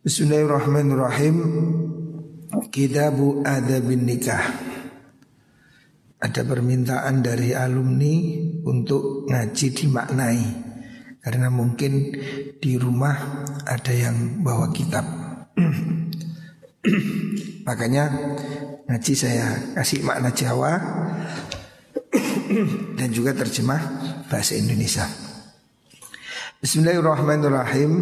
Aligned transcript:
Bismillahirrahmanirrahim. 0.00 1.36
Kitabu 2.72 3.44
Adabin 3.44 4.08
Nikah. 4.08 4.48
Ada 6.16 6.40
permintaan 6.40 7.20
dari 7.20 7.52
alumni 7.52 8.40
untuk 8.64 9.28
ngaji 9.28 9.66
dimaknai 9.76 10.40
karena 11.20 11.52
mungkin 11.52 12.16
di 12.56 12.80
rumah 12.80 13.44
ada 13.68 13.92
yang 13.92 14.40
bawa 14.40 14.72
kitab. 14.72 15.04
Makanya 17.68 18.04
ngaji 18.88 19.12
saya 19.12 19.76
kasih 19.76 20.00
makna 20.00 20.32
Jawa 20.32 20.80
dan 22.96 23.08
juga 23.12 23.36
terjemah 23.36 23.84
bahasa 24.32 24.56
Indonesia. 24.56 25.04
Bismillahirrahmanirrahim. 26.64 27.92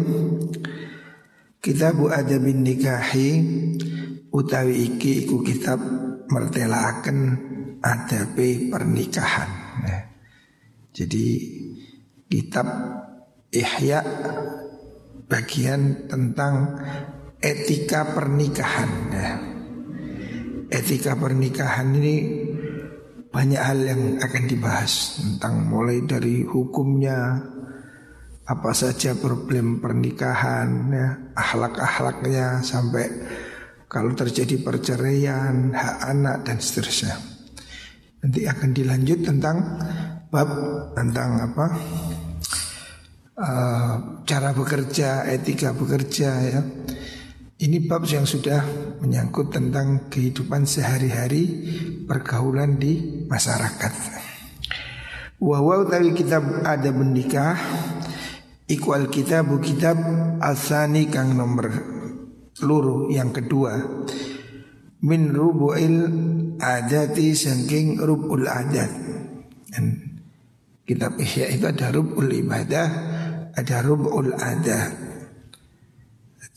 Kitab 1.59 1.99
Adabin 2.07 2.63
Nikahi 2.63 3.29
utawi 4.31 4.95
iki 4.95 5.27
iku 5.27 5.43
kitab 5.43 5.83
mertelaaken 6.31 7.19
adabe 7.83 8.71
pernikahan. 8.71 9.51
Nah, 9.83 10.01
jadi 10.95 11.27
kitab 12.31 12.67
Ihya 13.51 13.99
bagian 15.27 16.07
tentang 16.07 16.79
etika 17.43 18.07
pernikahan. 18.07 18.91
Nah, 19.11 19.35
etika 20.71 21.19
pernikahan 21.19 21.91
ini 21.91 22.15
banyak 23.35 23.59
hal 23.59 23.79
yang 23.83 24.01
akan 24.15 24.43
dibahas 24.47 25.19
tentang 25.19 25.67
mulai 25.67 26.07
dari 26.07 26.39
hukumnya, 26.47 27.35
apa 28.49 28.73
saja 28.73 29.13
problem 29.13 29.77
pernikahan, 29.77 30.89
ya, 30.89 31.07
akhlak-akhlaknya 31.37 32.65
sampai 32.65 33.05
kalau 33.85 34.17
terjadi 34.17 34.57
perceraian, 34.57 35.69
hak 35.69 35.97
anak 36.09 36.49
dan 36.49 36.57
seterusnya. 36.57 37.13
Nanti 38.25 38.49
akan 38.49 38.69
dilanjut 38.73 39.19
tentang 39.21 39.57
bab 40.33 40.49
tentang 40.97 41.29
apa? 41.45 41.65
Uh, 43.39 43.93
cara 44.25 44.49
bekerja, 44.51 45.29
etika 45.29 45.69
bekerja 45.77 46.29
ya. 46.41 46.61
Ini 47.59 47.85
bab 47.85 48.07
yang 48.09 48.25
sudah 48.25 48.65
menyangkut 48.97 49.53
tentang 49.53 50.09
kehidupan 50.09 50.65
sehari-hari 50.65 51.43
pergaulan 52.09 52.81
di 52.81 53.25
masyarakat. 53.29 53.93
Wahwa 55.39 55.87
tadi 55.87 56.11
kita 56.11 56.67
ada 56.67 56.91
menikah 56.91 57.55
Iku 58.69 58.93
al 58.93 59.09
kitabu 59.09 59.57
kitab 59.57 59.97
asani 60.37 61.09
kang 61.09 61.33
nomor 61.33 61.73
luru 62.61 63.09
yang 63.09 63.33
kedua. 63.33 63.81
Min 64.99 65.33
rubu'il 65.33 65.97
adati 66.61 67.33
saking 67.33 67.97
rubul 67.97 68.45
adat. 68.45 68.91
Dan 69.73 69.85
kitab 70.85 71.17
ihya 71.17 71.49
itu 71.49 71.65
ada 71.65 71.89
rubul 71.89 72.29
ibadah 72.29 72.87
ada 73.57 73.81
rubul 73.81 74.37
adat. 74.37 75.09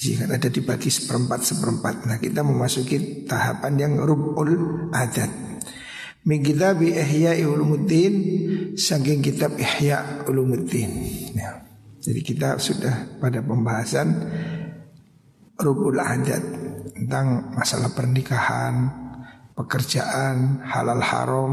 Jika 0.02 0.26
ada 0.26 0.50
dibagi 0.50 0.90
seperempat 0.90 1.46
seperempat. 1.46 2.10
Nah 2.10 2.18
kita 2.18 2.42
memasuki 2.42 3.22
tahapan 3.24 3.72
yang 3.78 3.92
rubul 4.02 4.90
adat. 4.90 5.30
Min 6.26 6.42
kitab 6.42 6.82
ihya 6.82 7.38
ulumuddin 7.46 8.14
saking 8.74 9.22
kitab 9.22 9.54
ihya 9.54 10.26
ulumuddin. 10.26 10.90
Ya. 11.38 11.61
Jadi 12.02 12.20
kita 12.26 12.58
sudah 12.58 13.22
pada 13.22 13.38
pembahasan 13.46 14.10
rubul 15.62 16.02
adat 16.02 16.42
tentang 16.98 17.54
masalah 17.54 17.94
pernikahan, 17.94 18.90
pekerjaan, 19.54 20.66
halal 20.66 20.98
haram, 20.98 21.52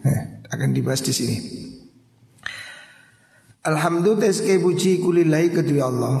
eh, 0.00 0.40
akan 0.48 0.72
dibahas 0.72 1.04
di 1.04 1.12
sini. 1.12 1.36
Alhamdulillah 3.64 4.32
sekali 4.32 4.60
puji 4.60 5.04
kulillahi 5.04 5.48
kedua 5.52 5.84
Allah. 5.92 6.16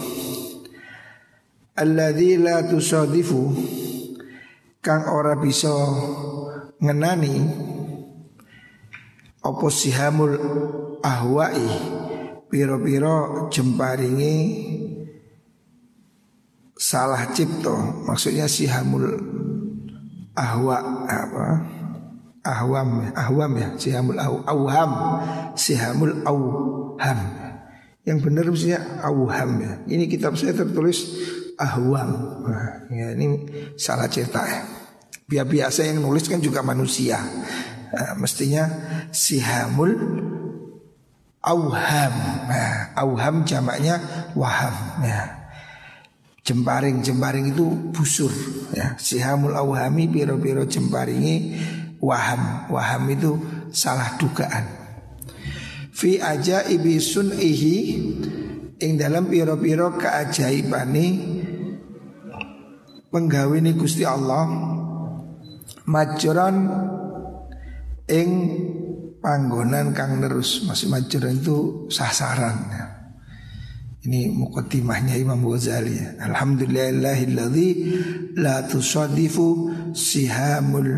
Alladzi 1.80 2.36
la 2.36 2.68
tusadifu 2.68 3.48
kang 4.84 5.08
ora 5.08 5.40
bisa 5.40 5.72
ngenani 6.84 7.36
apa 9.40 9.66
sihamul 9.72 10.36
ahwai 11.00 12.03
piro-piro 12.54 13.50
jemparingi 13.50 14.36
salah 16.78 17.26
cipto 17.34 18.06
maksudnya 18.06 18.46
si 18.46 18.70
hamul 18.70 19.10
ahwa 20.38 20.78
apa? 21.10 21.46
Ahwam 22.44 23.10
ahwam 23.16 23.52
ya 23.58 23.68
si 23.74 23.90
hamul 23.90 24.20
awham. 24.22 24.92
Si 25.58 25.74
hamul 25.74 26.22
awham. 26.22 27.20
Yang 28.06 28.18
benar 28.22 28.44
mestinya 28.46 28.80
awham 29.02 29.50
ya. 29.58 29.72
Ini 29.90 30.04
kitab 30.06 30.38
saya 30.38 30.54
tertulis 30.54 31.10
ahwam. 31.58 32.10
Nah, 32.46 32.86
ya 32.92 33.18
ini 33.18 33.50
salah 33.74 34.06
cetak 34.06 34.46
ya. 34.46 34.60
Biar 35.24 35.48
biasa 35.48 35.88
yang 35.88 36.04
nulis 36.04 36.28
kan 36.28 36.38
juga 36.38 36.60
manusia. 36.60 37.18
Nah, 37.94 38.12
mestinya 38.20 38.68
sihamul 39.08 40.20
auham. 41.44 42.14
Nah, 42.48 42.96
auham 42.96 43.44
jamaknya 43.44 44.00
waham. 44.32 45.04
Ya. 45.04 45.44
Jemparing 46.44 47.04
jemparing 47.04 47.52
itu 47.52 47.68
busur. 47.92 48.32
Ya. 48.72 48.96
Sihamul 48.96 49.52
auhami 49.52 50.08
piro 50.08 50.40
piro 50.40 50.64
jemparingi 50.64 51.60
waham. 52.00 52.72
Waham 52.72 53.02
itu 53.12 53.36
salah 53.68 54.16
dugaan. 54.16 54.64
Fi 55.94 56.18
aja 56.18 56.66
ibisun 56.66 57.36
ihi 57.38 57.76
ing 58.82 58.92
dalam 58.98 59.30
piro 59.30 59.54
piro 59.60 59.94
keajaibani 59.94 61.08
penggawini 63.14 63.78
Gusti 63.78 64.02
Allah 64.02 64.50
majoran 65.86 66.56
ing 68.10 68.30
panggonan 69.24 69.96
kang 69.96 70.20
terus 70.20 70.68
masih 70.68 70.92
majur 70.92 71.24
itu 71.32 71.88
sasaran 71.88 72.68
ya. 72.68 72.84
Ini 74.04 74.36
mukaddimahnya 74.36 75.16
Imam 75.16 75.40
Ghazali 75.40 75.96
ya. 75.96 76.28
Alhamdulillahilladzi 76.28 77.68
la 78.36 78.68
tusadifu 78.68 79.72
sihamul 79.96 80.92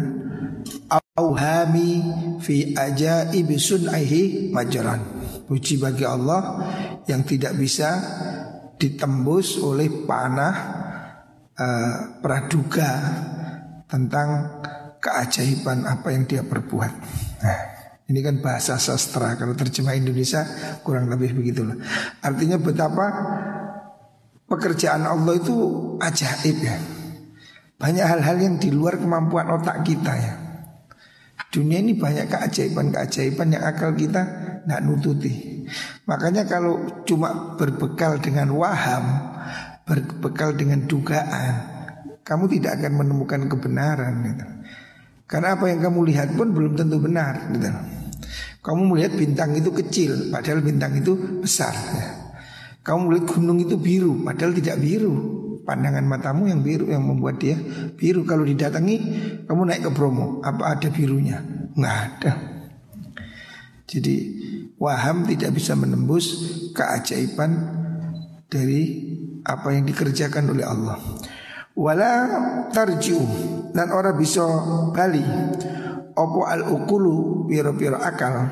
auhami 1.15 2.03
fi 2.43 2.75
ajaib 2.75 3.47
sun'ihi 3.55 4.51
majran. 4.51 4.99
Puji 5.47 5.79
bagi 5.79 6.03
Allah 6.03 6.67
yang 7.07 7.23
tidak 7.23 7.55
bisa 7.55 7.95
ditembus 8.75 9.63
oleh 9.63 10.03
panah 10.03 10.57
uh, 11.55 12.19
praduga 12.19 12.91
tentang 13.87 14.59
keajaiban 14.99 15.87
apa 15.87 16.11
yang 16.11 16.27
dia 16.27 16.43
perbuat. 16.43 16.93
Nah, 17.47 17.76
ini 18.07 18.23
kan 18.23 18.39
bahasa 18.39 18.79
sastra. 18.79 19.35
Kalau 19.35 19.59
terjemah 19.59 19.99
Indonesia 19.99 20.47
kurang 20.87 21.11
lebih 21.11 21.35
begitulah. 21.35 21.75
Artinya 22.23 22.55
betapa 22.55 23.07
pekerjaan 24.47 25.03
Allah 25.03 25.35
itu 25.35 25.55
ajaib 25.99 26.57
ya. 26.63 26.79
Banyak 27.77 28.07
hal-hal 28.07 28.37
yang 28.39 28.57
di 28.63 28.71
luar 28.71 28.97
kemampuan 29.03 29.51
otak 29.51 29.83
kita 29.83 30.13
ya. 30.15 30.35
Dunia 31.51 31.83
ini 31.83 31.99
banyak 31.99 32.31
keajaiban-keajaiban 32.31 33.59
yang 33.59 33.65
akal 33.67 33.91
kita 33.93 34.23
tidak 34.63 34.81
nututi. 34.87 35.67
Makanya 36.07 36.47
kalau 36.47 37.03
cuma 37.03 37.59
berbekal 37.59 38.23
dengan 38.23 38.55
waham 38.55 39.35
Berbekal 39.87 40.55
dengan 40.55 40.87
dugaan 40.87 41.55
Kamu 42.23 42.47
tidak 42.51 42.79
akan 42.83 42.93
menemukan 43.03 43.51
kebenaran 43.51 44.15
gitu. 44.31 44.47
Karena 45.27 45.59
apa 45.59 45.67
yang 45.71 45.83
kamu 45.83 46.07
lihat 46.11 46.29
pun 46.39 46.55
belum 46.55 46.79
tentu 46.79 47.03
benar 47.03 47.51
gitu. 47.51 47.71
Kamu 48.67 48.91
melihat 48.91 49.15
bintang 49.15 49.55
itu 49.55 49.71
kecil, 49.71 50.35
padahal 50.35 50.59
bintang 50.59 50.99
itu 50.99 51.15
besar. 51.39 51.71
Kamu 52.83 53.07
melihat 53.07 53.39
gunung 53.39 53.63
itu 53.63 53.79
biru, 53.79 54.27
padahal 54.27 54.51
tidak 54.59 54.83
biru. 54.83 55.15
Pandangan 55.63 56.03
matamu 56.03 56.51
yang 56.51 56.67
biru 56.67 56.91
yang 56.91 57.07
membuat 57.07 57.39
dia 57.39 57.55
biru. 57.95 58.27
Kalau 58.27 58.43
didatangi, 58.43 58.97
kamu 59.47 59.71
naik 59.71 59.87
ke 59.87 59.91
Bromo, 59.95 60.43
apa 60.43 60.75
ada 60.75 60.91
birunya? 60.91 61.39
Nggak 61.79 61.97
ada. 62.11 62.33
Jadi 63.87 64.15
waham 64.83 65.31
tidak 65.31 65.55
bisa 65.55 65.79
menembus 65.79 66.35
keajaiban 66.75 67.55
dari 68.51 69.15
apa 69.47 69.79
yang 69.79 69.87
dikerjakan 69.87 70.51
oleh 70.51 70.67
Allah. 70.67 70.99
Wala 71.79 72.13
tarjiu 72.75 73.23
dan 73.71 73.95
orang 73.95 74.19
bisa 74.19 74.43
bali 74.91 75.23
opo 76.17 76.49
al 76.49 76.65
ukulu 76.65 77.45
piro 77.45 77.77
piro 77.77 78.01
akal? 78.01 78.51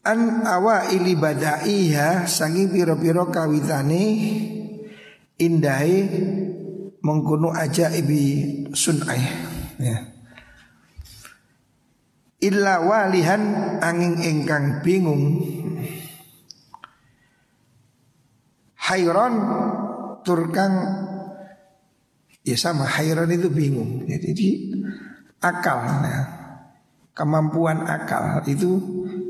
An 0.00 0.46
awa 0.48 0.88
ili 0.96 1.12
badaiha 1.12 2.24
saking 2.24 2.72
piro-piro 2.72 3.28
kawitane 3.28 4.02
indai 5.36 6.08
mengkuno 7.04 7.52
aja 7.52 7.92
ibi 7.92 8.24
sunai 8.72 9.20
ya. 9.76 10.08
Illa 12.40 12.80
walihan 12.80 13.76
angin 13.84 14.16
engkang 14.24 14.80
bingung. 14.80 15.44
Hayron 18.88 19.34
turkang 20.24 20.74
Ya 22.50 22.58
sama 22.58 22.82
hayron 22.82 23.30
itu 23.30 23.46
bingung 23.46 24.02
Jadi 24.10 24.74
akal 25.38 26.02
ya. 26.02 26.22
Kemampuan 27.14 27.86
akal 27.86 28.42
itu 28.50 28.80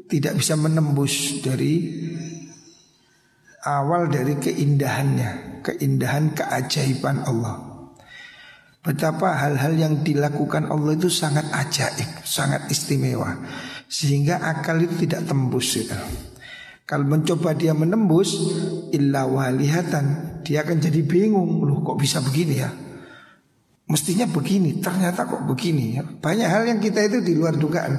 tidak 0.09 0.41
bisa 0.41 0.57
menembus 0.57 1.43
dari 1.43 1.91
awal 3.67 4.09
dari 4.11 4.39
keindahannya, 4.39 5.63
keindahan 5.65 6.33
keajaiban 6.33 7.25
Allah. 7.27 7.71
Betapa 8.81 9.37
hal-hal 9.37 9.77
yang 9.77 9.95
dilakukan 10.01 10.73
Allah 10.73 10.97
itu 10.97 11.13
sangat 11.13 11.53
ajaib, 11.53 12.25
sangat 12.25 12.65
istimewa 12.73 13.37
Sehingga 13.85 14.41
akal 14.41 14.81
itu 14.81 15.05
tidak 15.05 15.29
tembus 15.29 15.77
gitu. 15.77 15.93
Kalau 16.89 17.05
mencoba 17.05 17.53
dia 17.53 17.77
menembus 17.77 18.41
illa 18.97 19.29
walihatan 19.29 20.41
Dia 20.41 20.65
akan 20.65 20.81
jadi 20.81 21.05
bingung 21.05 21.61
Loh 21.61 21.85
kok 21.85 22.01
bisa 22.01 22.25
begini 22.25 22.57
ya 22.57 22.73
Mestinya 23.91 24.23
begini 24.31 24.79
ternyata 24.79 25.27
kok 25.27 25.43
begini 25.51 25.99
ya. 25.99 26.07
Banyak 26.07 26.49
hal 26.49 26.63
yang 26.71 26.79
kita 26.79 27.03
itu 27.11 27.19
di 27.27 27.35
luar 27.35 27.59
dugaan 27.59 27.93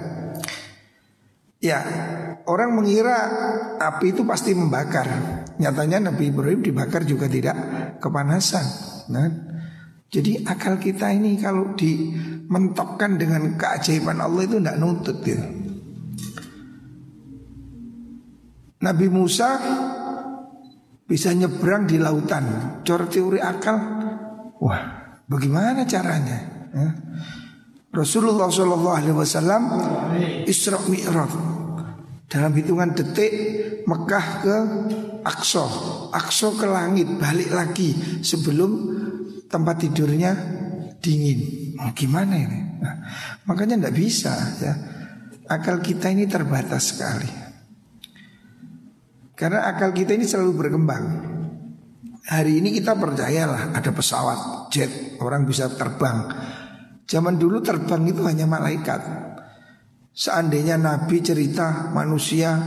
Ya 1.59 1.83
orang 2.47 2.73
mengira 2.73 3.17
api 3.77 4.15
itu 4.15 4.23
pasti 4.23 4.55
membakar 4.55 5.05
Nyatanya 5.59 6.09
Nabi 6.09 6.31
Ibrahim 6.31 6.63
dibakar 6.63 7.03
juga 7.03 7.27
tidak 7.27 7.55
kepanasan 7.99 8.65
nah, 9.11 9.27
Jadi 10.07 10.47
akal 10.47 10.79
kita 10.79 11.11
ini 11.11 11.35
kalau 11.37 11.75
dimentokkan 11.75 13.19
dengan 13.19 13.59
keajaiban 13.59 14.23
Allah 14.23 14.47
itu 14.47 14.57
tidak 14.63 14.79
nuntut 14.79 15.19
gitu 15.21 15.61
Nabi 18.81 19.07
Musa 19.13 19.61
bisa 21.05 21.29
nyebrang 21.35 21.85
di 21.85 22.01
lautan. 22.01 22.79
Cor 22.81 23.05
teori 23.05 23.37
akal, 23.37 23.77
wah, 24.57 25.00
bagaimana 25.31 25.87
caranya? 25.87 26.39
Ya. 26.75 26.89
Rasulullah 27.91 28.51
Shallallahu 28.51 28.95
Alaihi 28.95 29.15
Wasallam 29.15 29.63
Isra 30.47 30.79
Mi'raj 30.87 31.31
dalam 32.31 32.51
hitungan 32.55 32.95
detik 32.95 33.31
Mekah 33.83 34.27
ke 34.39 34.55
Aqsa, 35.27 35.65
Aqsa 36.15 36.55
ke 36.55 36.67
langit 36.67 37.07
balik 37.19 37.51
lagi 37.51 37.91
sebelum 38.23 38.71
tempat 39.51 39.83
tidurnya 39.83 40.31
dingin. 41.03 41.39
Nah, 41.75 41.91
gimana 41.91 42.39
ini? 42.39 42.59
Nah, 42.79 42.95
makanya 43.43 43.75
tidak 43.83 43.95
bisa 43.99 44.33
ya. 44.63 44.73
Akal 45.51 45.83
kita 45.83 46.07
ini 46.07 46.31
terbatas 46.31 46.95
sekali. 46.95 47.27
Karena 49.35 49.67
akal 49.67 49.91
kita 49.91 50.15
ini 50.15 50.23
selalu 50.23 50.51
berkembang. 50.55 51.03
Hari 52.21 52.61
ini 52.61 52.69
kita 52.69 52.93
percayalah 52.93 53.73
ada 53.73 53.89
pesawat 53.89 54.69
jet 54.69 55.17
orang 55.17 55.41
bisa 55.41 55.73
terbang. 55.73 56.29
Zaman 57.09 57.41
dulu 57.41 57.65
terbang 57.65 58.05
itu 58.05 58.21
hanya 58.29 58.45
malaikat. 58.45 59.01
Seandainya 60.13 60.77
Nabi 60.77 61.17
cerita 61.25 61.89
manusia 61.89 62.61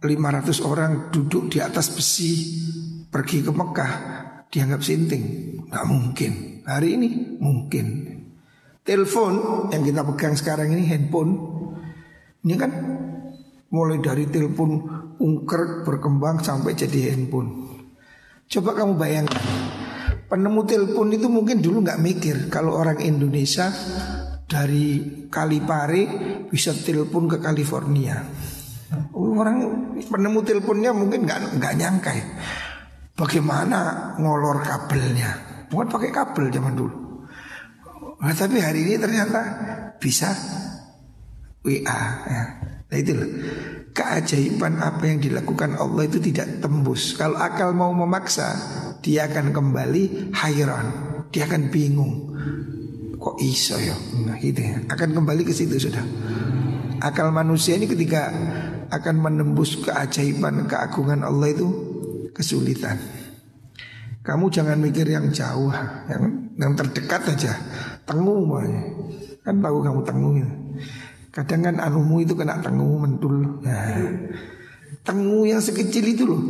500 0.00 0.64
orang 0.64 1.12
duduk 1.12 1.52
di 1.52 1.60
atas 1.60 1.92
besi 1.92 2.32
pergi 3.12 3.44
ke 3.44 3.52
Mekah 3.52 3.92
dianggap 4.48 4.80
sinting. 4.80 5.24
Nggak 5.68 5.86
mungkin. 5.92 6.32
Hari 6.64 6.88
ini 6.96 7.08
mungkin. 7.44 7.86
Telepon 8.80 9.68
yang 9.68 9.84
kita 9.84 10.00
pegang 10.00 10.32
sekarang 10.32 10.72
ini 10.72 10.88
handphone. 10.88 11.32
Ini 12.40 12.54
kan 12.56 12.72
mulai 13.68 14.00
dari 14.00 14.26
telepon 14.32 14.70
ungker 15.20 15.84
berkembang 15.84 16.40
sampai 16.40 16.72
jadi 16.72 17.12
handphone. 17.12 17.61
Coba 18.52 18.76
kamu 18.76 19.00
bayangkan, 19.00 19.40
penemu 20.28 20.60
telepon 20.68 21.08
itu 21.08 21.24
mungkin 21.32 21.64
dulu 21.64 21.80
nggak 21.80 22.04
mikir 22.04 22.36
kalau 22.52 22.76
orang 22.76 23.00
Indonesia 23.00 23.72
dari 24.44 25.00
Kalipare 25.32 26.02
bisa 26.52 26.76
telepon 26.76 27.32
ke 27.32 27.40
California. 27.40 28.20
Orang 29.16 29.88
penemu 30.04 30.44
teleponnya 30.44 30.92
mungkin 30.92 31.24
nggak 31.24 31.74
nyangka 31.80 32.12
ya. 32.12 32.26
Bagaimana 33.16 34.12
ngolor 34.20 34.60
kabelnya? 34.60 35.32
Bukan 35.72 35.88
pakai 35.88 36.12
kabel 36.12 36.52
zaman 36.52 36.76
dulu. 36.76 36.96
Nah, 38.20 38.36
tapi 38.36 38.60
hari 38.60 38.84
ini 38.84 39.00
ternyata 39.00 39.40
bisa 39.96 40.28
WA 41.64 42.00
ya. 42.28 42.44
Nah 42.92 42.96
itu 43.00 43.16
loh 43.16 43.30
keajaiban 43.92 44.80
apa 44.80 45.04
yang 45.04 45.20
dilakukan 45.20 45.76
Allah 45.76 46.08
itu 46.08 46.18
tidak 46.18 46.64
tembus. 46.64 47.12
Kalau 47.14 47.36
akal 47.36 47.76
mau 47.76 47.92
memaksa, 47.92 48.56
dia 49.04 49.28
akan 49.28 49.52
kembali 49.52 50.32
hayran, 50.32 50.86
dia 51.28 51.44
akan 51.44 51.68
bingung. 51.68 52.32
Kok 53.22 53.38
iso 53.38 53.78
ya? 53.78 53.94
Nah, 54.26 54.34
gitu 54.40 54.58
ya. 54.58 54.82
Akan 54.90 55.14
kembali 55.14 55.46
ke 55.46 55.54
situ 55.54 55.78
sudah. 55.78 56.02
Akal 56.98 57.30
manusia 57.30 57.78
ini 57.78 57.86
ketika 57.86 58.34
akan 58.90 59.16
menembus 59.22 59.78
keajaiban 59.78 60.66
keagungan 60.66 61.22
Allah 61.22 61.54
itu 61.54 61.68
kesulitan. 62.34 62.98
Kamu 64.22 64.50
jangan 64.50 64.78
mikir 64.78 65.06
yang 65.06 65.30
jauh, 65.30 65.70
yang 66.06 66.54
yang 66.58 66.72
terdekat 66.78 67.26
aja. 67.26 67.52
Tengu 68.06 68.42
Kan 69.42 69.58
tahu 69.58 69.82
kamu 69.82 70.00
tengu 70.06 70.30
ya. 70.38 70.61
Kadang 71.32 71.64
kan 71.64 71.76
anumu 71.80 72.20
itu 72.20 72.36
kena 72.36 72.60
tengu 72.60 73.00
mentul. 73.00 73.64
Nah, 73.64 73.96
tengu 75.00 75.48
yang 75.48 75.64
sekecil 75.64 76.04
itu 76.12 76.28
loh 76.28 76.42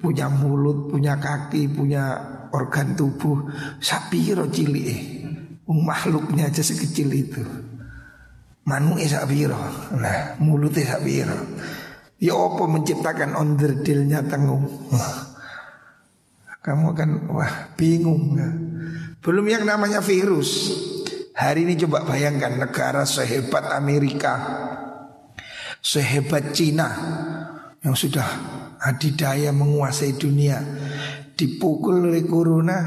punya 0.00 0.32
mulut, 0.32 0.88
punya 0.88 1.20
kaki, 1.20 1.68
punya 1.68 2.16
organ 2.48 2.96
tubuh. 2.96 3.52
Sapiro 3.84 4.48
cili 4.48 4.82
eh. 4.88 5.00
makhluknya 5.68 6.48
aja 6.48 6.64
sekecil 6.64 7.08
itu. 7.12 7.44
Manu 8.64 8.96
eh 8.96 9.12
sapiro. 9.12 9.60
Nah, 9.92 10.40
mulutnya 10.40 10.96
sapiro. 10.96 11.36
Ya 12.16 12.32
apa 12.32 12.64
menciptakan 12.64 13.36
onderdilnya 13.36 14.24
tengu. 14.24 14.64
Kamu 16.64 16.96
akan 16.96 17.10
wah 17.28 17.76
bingung. 17.76 18.40
Ya. 18.40 18.48
Belum 19.20 19.44
yang 19.44 19.68
namanya 19.68 20.00
virus. 20.00 20.72
Hari 21.34 21.66
ini 21.66 21.74
coba 21.82 22.06
bayangkan 22.06 22.62
negara 22.62 23.02
sehebat 23.02 23.74
Amerika, 23.74 24.38
sehebat 25.82 26.54
Cina 26.54 26.86
yang 27.82 27.98
sudah 27.98 28.22
adidaya 28.78 29.50
menguasai 29.50 30.14
dunia 30.14 30.62
dipukul 31.34 32.06
oleh 32.06 32.22
corona 32.22 32.78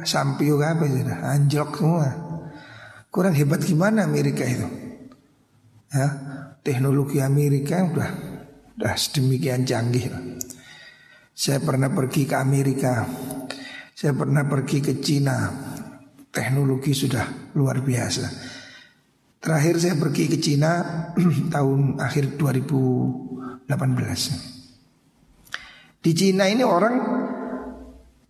sampai 0.00 0.48
apa 0.48 0.84
sudah 0.88 1.18
anjlok 1.28 1.70
semua. 1.76 2.08
Kurang 3.12 3.36
hebat 3.36 3.60
gimana 3.68 4.08
Amerika 4.08 4.48
itu? 4.48 4.64
Ya, 5.92 6.08
teknologi 6.64 7.20
Amerika 7.20 7.84
udah 7.84 8.10
udah 8.80 8.94
sedemikian 8.96 9.68
canggih. 9.68 10.08
Saya 11.36 11.60
pernah 11.60 11.92
pergi 11.92 12.24
ke 12.24 12.36
Amerika, 12.40 13.04
saya 13.92 14.16
pernah 14.16 14.48
pergi 14.48 14.78
ke 14.80 15.04
Cina, 15.04 15.68
teknologi 16.30 16.94
sudah 16.94 17.52
luar 17.58 17.82
biasa. 17.82 18.24
Terakhir 19.40 19.74
saya 19.80 19.96
pergi 19.96 20.28
ke 20.30 20.36
Cina 20.38 20.82
tahun 21.54 21.96
akhir 21.98 22.36
2018. 22.38 23.66
Di 26.00 26.12
Cina 26.16 26.48
ini 26.48 26.64
orang 26.64 26.96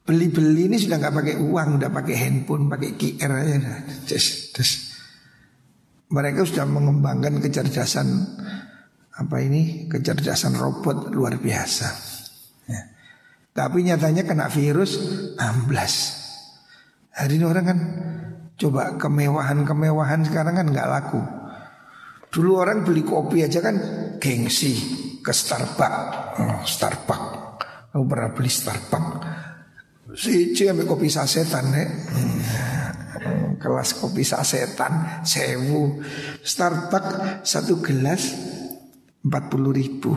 beli-beli 0.03 0.67
ini 0.67 0.79
sudah 0.79 0.99
nggak 0.99 1.15
pakai 1.15 1.37
uang, 1.39 1.79
udah 1.79 1.91
pakai 1.91 2.17
handphone, 2.19 2.67
pakai 2.67 2.99
QR 2.99 3.31
aja. 3.31 3.59
Mereka 6.11 6.43
sudah 6.43 6.67
mengembangkan 6.67 7.39
kecerdasan 7.39 8.07
apa 9.21 9.37
ini 9.43 9.87
kecerdasan 9.87 10.59
robot 10.59 11.15
luar 11.15 11.39
biasa. 11.39 11.89
Ya. 12.67 12.83
Tapi 13.55 13.87
nyatanya 13.87 14.27
kena 14.27 14.47
virus 14.51 14.99
amblas. 15.39 16.20
Hari 17.21 17.37
ini 17.37 17.45
orang 17.45 17.65
kan 17.69 17.79
coba 18.57 18.97
kemewahan-kemewahan 18.97 20.25
sekarang 20.25 20.57
kan 20.57 20.73
nggak 20.73 20.89
laku. 20.89 21.21
Dulu 22.33 22.51
orang 22.57 22.81
beli 22.81 23.05
kopi 23.05 23.45
aja 23.45 23.61
kan 23.61 23.77
gengsi 24.17 24.73
ke 25.21 25.29
Starbucks. 25.29 26.41
Oh, 26.41 26.65
Starbucks. 26.65 27.29
Kamu 27.93 28.05
pernah 28.09 28.33
beli 28.33 28.49
Starbucks? 28.49 29.21
Si 30.17 30.65
ambil 30.65 30.89
kopi 30.89 31.13
sasetan. 31.13 31.69
Hmm, 31.69 32.41
kelas 33.61 34.01
kopi 34.01 34.25
sasetan 34.25 35.21
sewu 35.21 36.01
Starbucks 36.41 37.45
satu 37.45 37.85
gelas 37.85 38.33
40 39.21 39.77
ribu 39.77 40.17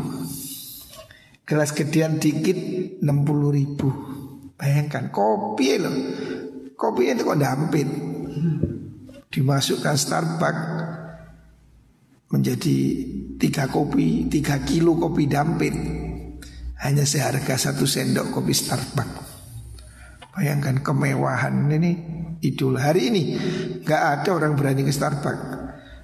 Gelas 1.43 1.75
gedean 1.75 2.23
dikit 2.23 2.55
60 3.03 3.03
ribu 3.51 3.91
Bayangkan 4.55 5.11
kopi 5.11 5.75
loh 5.75 5.91
Kopi 6.83 7.15
itu 7.15 7.23
kok 7.23 7.39
dampit 7.39 7.87
Dimasukkan 9.31 9.95
Starbucks 9.95 10.63
Menjadi 12.35 12.77
tiga 13.39 13.71
kopi 13.71 14.27
Tiga 14.27 14.59
kilo 14.67 14.99
kopi 14.99 15.31
dampit 15.31 15.71
Hanya 16.83 17.07
seharga 17.07 17.55
satu 17.55 17.87
sendok 17.87 18.35
kopi 18.35 18.51
Starbucks 18.51 19.31
Bayangkan 20.35 20.83
kemewahan 20.83 21.71
ini 21.71 21.91
idul 22.43 22.75
hari 22.75 23.07
ini 23.07 23.23
Gak 23.87 24.19
ada 24.19 24.35
orang 24.35 24.59
berani 24.59 24.83
ke 24.83 24.91
Starbucks 24.91 25.43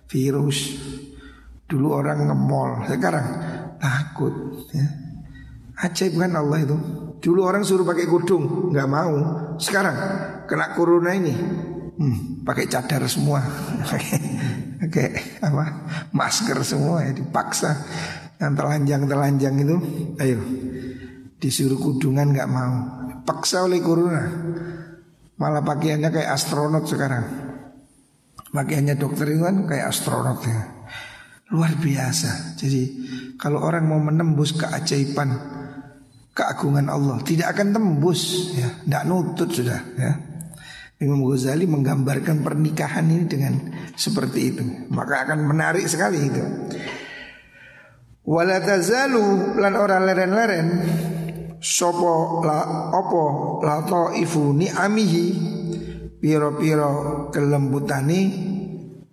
Virus 0.08 0.60
Dulu 1.68 1.92
orang 1.92 2.24
ngemol 2.24 2.88
Sekarang 2.88 3.28
takut 3.84 4.64
ya. 4.72 4.88
Ajaib 5.80 6.20
kan 6.20 6.36
Allah 6.36 6.60
itu. 6.60 6.76
Dulu 7.24 7.40
orang 7.40 7.64
suruh 7.64 7.88
pakai 7.88 8.04
kudung, 8.04 8.72
nggak 8.76 8.90
mau. 8.92 9.16
Sekarang 9.56 9.96
kena 10.50 10.74
corona 10.74 11.14
ini, 11.14 11.30
hmm, 11.30 12.42
pakai 12.42 12.66
cadar 12.66 13.06
semua, 13.06 13.46
pakai 14.82 15.10
apa 15.46 15.66
masker 16.10 16.58
semua 16.66 17.06
ya 17.06 17.14
dipaksa. 17.14 17.78
Yang 18.40 18.54
telanjang-telanjang 18.56 19.56
itu, 19.62 19.78
ayo 20.18 20.40
disuruh 21.38 21.78
kudungan 21.78 22.34
nggak 22.34 22.50
mau, 22.50 22.76
paksa 23.24 23.70
oleh 23.70 23.84
corona. 23.84 24.26
Malah 25.40 25.64
pakaiannya 25.64 26.10
kayak 26.12 26.36
astronot 26.36 26.84
sekarang. 26.88 27.24
Pakaiannya 28.50 28.96
dokter 29.00 29.30
itu 29.32 29.46
kan 29.46 29.70
kayak 29.70 29.94
astronot 29.94 30.40
ya. 30.44 30.60
Luar 31.54 31.76
biasa. 31.80 32.60
Jadi 32.60 32.82
kalau 33.40 33.64
orang 33.64 33.88
mau 33.88 34.00
menembus 34.04 34.52
keajaiban 34.56 35.32
keagungan 36.40 36.88
Allah 36.88 37.20
tidak 37.28 37.52
akan 37.52 37.76
tembus 37.76 38.56
ya 38.56 38.72
tidak 38.88 39.04
nutut 39.12 39.50
sudah 39.52 39.80
ya 40.00 40.12
Imam 41.00 41.24
Ghazali 41.24 41.64
menggambarkan 41.64 42.44
pernikahan 42.44 43.08
ini 43.08 43.24
dengan 43.24 43.54
seperti 43.96 44.40
itu. 44.52 44.64
Maka 44.92 45.24
akan 45.24 45.48
menarik 45.48 45.88
sekali 45.88 46.28
itu. 46.28 46.44
Wala 48.28 48.60
tazalu 48.60 49.56
lan 49.56 49.80
ora 49.80 49.96
leren-leren 50.04 50.68
sopo 51.64 52.44
la 52.44 52.92
opo 52.92 53.24
la 53.64 53.80
taifu 53.88 54.52
ni'amihi 54.52 55.26
piro-piro 56.20 57.32
kelembutani 57.32 58.22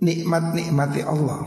nikmat-nikmati 0.02 1.00
Allah. 1.06 1.40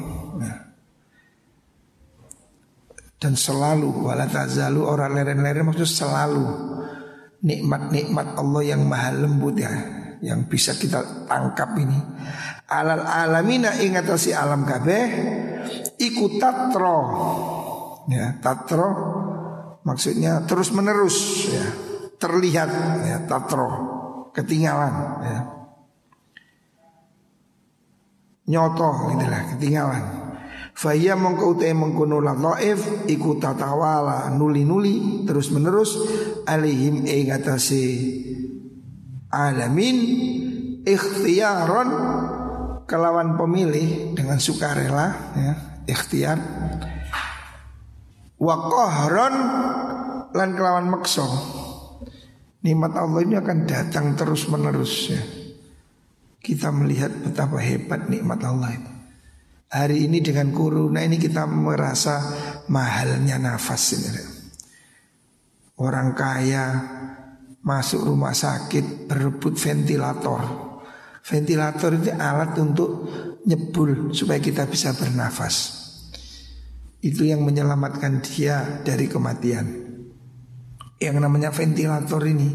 Dan 3.20 3.36
selalu 3.36 4.08
wala 4.08 4.24
tazalu 4.24 4.88
orang 4.88 5.20
leren-leren 5.20 5.68
maksud 5.68 5.84
selalu 5.84 6.48
nikmat-nikmat 7.44 8.40
Allah 8.40 8.64
yang 8.64 8.88
maha 8.88 9.12
lembut 9.12 9.60
ya 9.60 9.99
yang 10.20 10.48
bisa 10.48 10.76
kita 10.76 11.28
tangkap 11.28 11.76
ini. 11.80 12.00
Alal 12.70 13.04
alamina 13.04 13.76
ingatasi 13.80 14.36
alam 14.36 14.68
kabeh 14.68 15.06
ikut 15.98 16.34
tatro. 16.38 17.00
Ya 18.10 18.38
tatro 18.42 18.90
maksudnya 19.84 20.44
terus 20.44 20.72
menerus 20.76 21.50
ya. 21.50 21.68
Terlihat 22.20 22.70
ya 23.08 23.18
tatro 23.26 23.68
ketinggalan 24.36 24.94
ya. 25.24 25.40
Nyoto 28.50 29.14
inilah 29.14 29.56
ketinggalan. 29.56 30.06
Faya 30.80 31.12
mongko 31.20 31.60
utai 31.60 31.76
mengkono 31.76 32.24
iku 33.08 33.36
tatawala 33.36 34.32
nuli-nuli 34.32 35.28
terus 35.28 35.52
menerus 35.52 36.00
alihim 36.48 37.04
ing 37.04 37.36
alamin 39.30 39.98
ikhtiaron 40.86 41.90
kelawan 42.90 43.38
pemilih 43.38 44.18
dengan 44.18 44.42
sukarela 44.42 45.34
ya 45.38 45.54
ikhtiar. 45.86 46.38
Wa 48.40 48.56
qahron 48.56 49.36
lan 50.34 50.50
kelawan 50.56 50.88
makso 50.90 51.28
nikmat 52.64 52.96
Allah 52.96 53.22
ini 53.24 53.36
akan 53.38 53.58
datang 53.68 54.16
terus 54.16 54.48
menerus 54.50 55.12
ya. 55.12 55.22
Kita 56.40 56.72
melihat 56.72 57.12
betapa 57.12 57.60
hebat 57.60 58.08
nikmat 58.08 58.40
Allah 58.48 58.72
itu. 58.74 58.92
Hari 59.70 60.10
ini 60.10 60.18
dengan 60.24 60.50
corona 60.50 61.06
ini 61.06 61.22
kita 61.22 61.46
merasa 61.46 62.18
mahalnya 62.72 63.38
nafas 63.38 63.84
ini. 63.94 64.24
Orang 65.78 66.18
kaya 66.18 66.66
masuk 67.64 68.08
rumah 68.08 68.32
sakit 68.32 69.10
berebut 69.10 69.60
ventilator. 69.60 70.42
Ventilator 71.20 71.92
itu 72.00 72.12
alat 72.16 72.56
untuk 72.58 72.90
nyebul 73.46 74.16
supaya 74.16 74.40
kita 74.40 74.66
bisa 74.66 74.96
bernafas. 74.96 75.78
Itu 77.00 77.24
yang 77.24 77.44
menyelamatkan 77.48 78.20
dia 78.24 78.84
dari 78.84 79.08
kematian. 79.08 79.88
Yang 81.00 81.18
namanya 81.24 81.52
ventilator 81.56 82.20
ini 82.28 82.50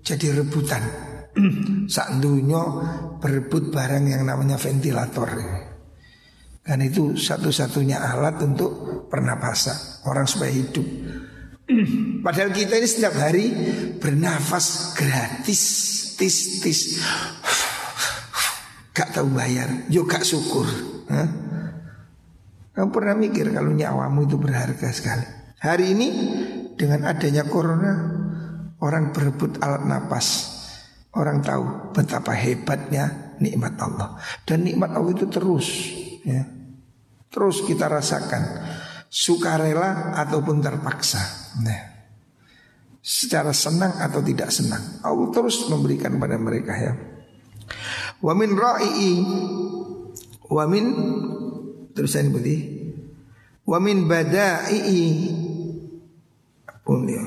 jadi 0.00 0.40
rebutan. 0.40 0.84
Saat 1.94 2.20
berebut 3.20 3.72
barang 3.72 4.04
yang 4.04 4.24
namanya 4.24 4.56
ventilator. 4.56 5.28
Karena 6.62 6.84
itu 6.86 7.18
satu-satunya 7.18 7.98
alat 7.98 8.38
untuk 8.44 8.70
pernapasan 9.10 10.06
orang 10.06 10.30
supaya 10.30 10.52
hidup. 10.54 10.86
Padahal 12.22 12.50
kita 12.50 12.74
ini 12.76 12.88
setiap 12.88 13.14
hari 13.16 13.46
bernafas 14.02 14.98
gratis, 14.98 15.62
tis 16.18 16.60
tis. 16.60 16.80
Gak 18.92 19.16
tahu 19.16 19.32
bayar, 19.32 19.88
yo 19.88 20.04
gak 20.04 20.26
syukur. 20.26 20.66
Kamu 22.72 22.88
pernah 22.88 23.16
mikir 23.16 23.52
kalau 23.52 23.72
nyawamu 23.72 24.28
itu 24.28 24.36
berharga 24.36 24.88
sekali. 24.92 25.26
Hari 25.62 25.84
ini 25.94 26.08
dengan 26.74 27.06
adanya 27.06 27.46
corona 27.46 27.92
orang 28.82 29.14
berebut 29.14 29.62
alat 29.62 29.86
napas. 29.86 30.50
Orang 31.12 31.44
tahu 31.44 31.92
betapa 31.92 32.32
hebatnya 32.32 33.36
nikmat 33.36 33.76
Allah. 33.76 34.16
Dan 34.48 34.64
nikmat 34.64 34.96
Allah 34.96 35.12
itu 35.12 35.28
terus 35.28 35.68
ya. 36.24 36.48
Terus 37.28 37.64
kita 37.68 37.88
rasakan 37.88 38.42
sukarela 39.12 40.16
ataupun 40.16 40.64
terpaksa. 40.64 41.20
Nah, 41.60 41.80
secara 43.04 43.52
senang 43.52 44.00
atau 44.00 44.24
tidak 44.24 44.48
senang, 44.48 45.04
Allah 45.04 45.28
terus 45.28 45.68
memberikan 45.68 46.16
pada 46.16 46.40
mereka 46.40 46.72
ya. 46.72 46.92
Wamin 48.24 48.56
ra'i 48.56 49.12
wamin 50.48 50.86
terusan 51.92 52.32
budi 52.32 52.56
wamin 53.68 54.08
badai 54.08 54.80
pun 56.80 57.04
ya. 57.04 57.24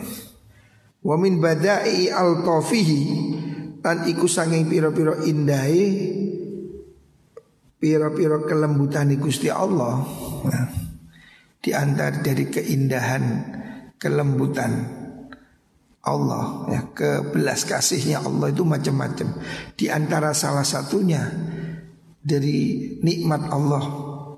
Wamin 1.05 1.37
badai 1.37 2.09
al 2.09 2.41
tofihi 2.41 3.03
dan 3.85 4.09
iku 4.09 4.25
sanging 4.25 4.65
piro-piro 4.65 5.21
indai 5.21 6.09
piro-piro 7.77 8.41
kelembutan 8.49 9.13
Gusti 9.21 9.45
Allah 9.53 10.01
nah, 10.49 10.84
di 11.65 11.73
antara 11.73 12.21
dari 12.21 12.45
keindahan 12.45 13.23
kelembutan 13.97 15.01
Allah 16.05 16.69
ya 16.69 16.81
kebelas 16.93 17.65
kasihnya 17.65 18.21
Allah 18.21 18.53
itu 18.53 18.61
macam-macam. 18.61 19.41
Di 19.73 19.89
antara 19.89 20.37
salah 20.37 20.61
satunya 20.61 21.25
dari 22.21 22.93
nikmat 23.01 23.49
Allah 23.49 23.83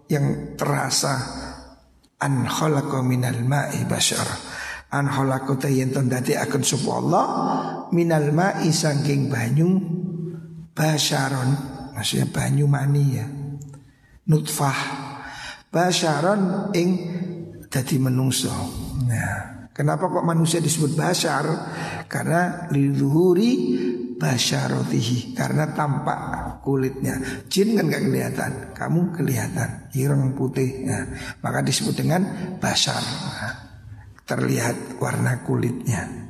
yang 0.07 0.55
terasa 0.55 1.19
an 2.23 2.47
khalaqa 2.47 3.03
minal 3.03 3.43
ma'i 3.43 3.83
bashar 3.83 4.27
an 4.95 5.11
khalaqa 5.11 5.67
yen 5.67 5.91
dadi 5.91 6.39
akan 6.39 6.63
sapa 6.63 6.91
Allah 6.95 7.25
minal 7.91 8.31
ma'i 8.31 8.71
saking 8.71 9.27
banyu 9.27 9.75
basyaron 10.71 11.51
maksudnya 11.91 12.31
banyu 12.31 12.71
mani 12.71 13.05
ya 13.11 13.27
nutfah 14.31 15.06
basyaran 15.69 16.71
ing 16.73 16.89
jadi 17.67 17.95
menungso. 17.99 18.51
Nah 19.07 19.69
kenapa 19.77 20.09
kok 20.09 20.25
manusia 20.25 20.57
disebut 20.57 20.97
basyar? 20.97 21.45
Karena 22.09 22.65
liluhuri 22.73 23.51
basyarotihi 24.17 25.37
karena 25.37 25.69
tampak 25.77 26.19
kulitnya. 26.65 27.45
Jin 27.47 27.77
kan 27.77 27.85
gak 27.87 28.03
kelihatan 28.09 28.51
kamu 28.73 28.99
kelihatan 29.13 29.69
ireng 29.93 30.33
putih. 30.33 30.83
Nah, 30.83 31.05
maka 31.45 31.61
disebut 31.61 31.93
dengan 31.93 32.21
basyar. 32.57 33.03
Nah, 33.05 33.53
terlihat 34.25 34.97
warna 34.99 35.45
kulitnya. 35.45 36.27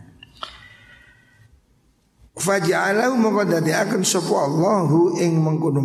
Faja'alahu 2.37 3.17
mongko 3.17 3.49
dadi 3.49 3.73
akan 3.73 4.05
sapa 4.05 4.45
Allahu 4.45 5.17
ing 5.17 5.41
mengkono 5.41 5.81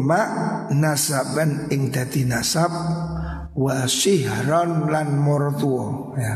nasaban 0.77 1.73
ing 1.73 1.89
dadi 1.89 2.29
nasab 2.29 2.69
wa 3.53 3.85
sihron 3.85 4.89
lan 4.89 5.21
mortuo 5.21 6.17
ya. 6.17 6.35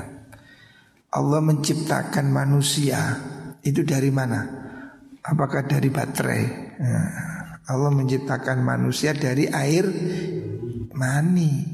Allah 1.17 1.41
menciptakan 1.41 2.29
manusia 2.29 3.01
itu 3.65 3.81
dari 3.83 4.13
mana? 4.13 4.45
Apakah 5.25 5.65
dari 5.65 5.89
baterai? 5.89 6.45
Ya. 6.77 7.01
Allah 7.67 7.91
menciptakan 7.91 8.63
manusia 8.63 9.17
dari 9.17 9.49
air 9.49 9.89
mani. 10.95 11.67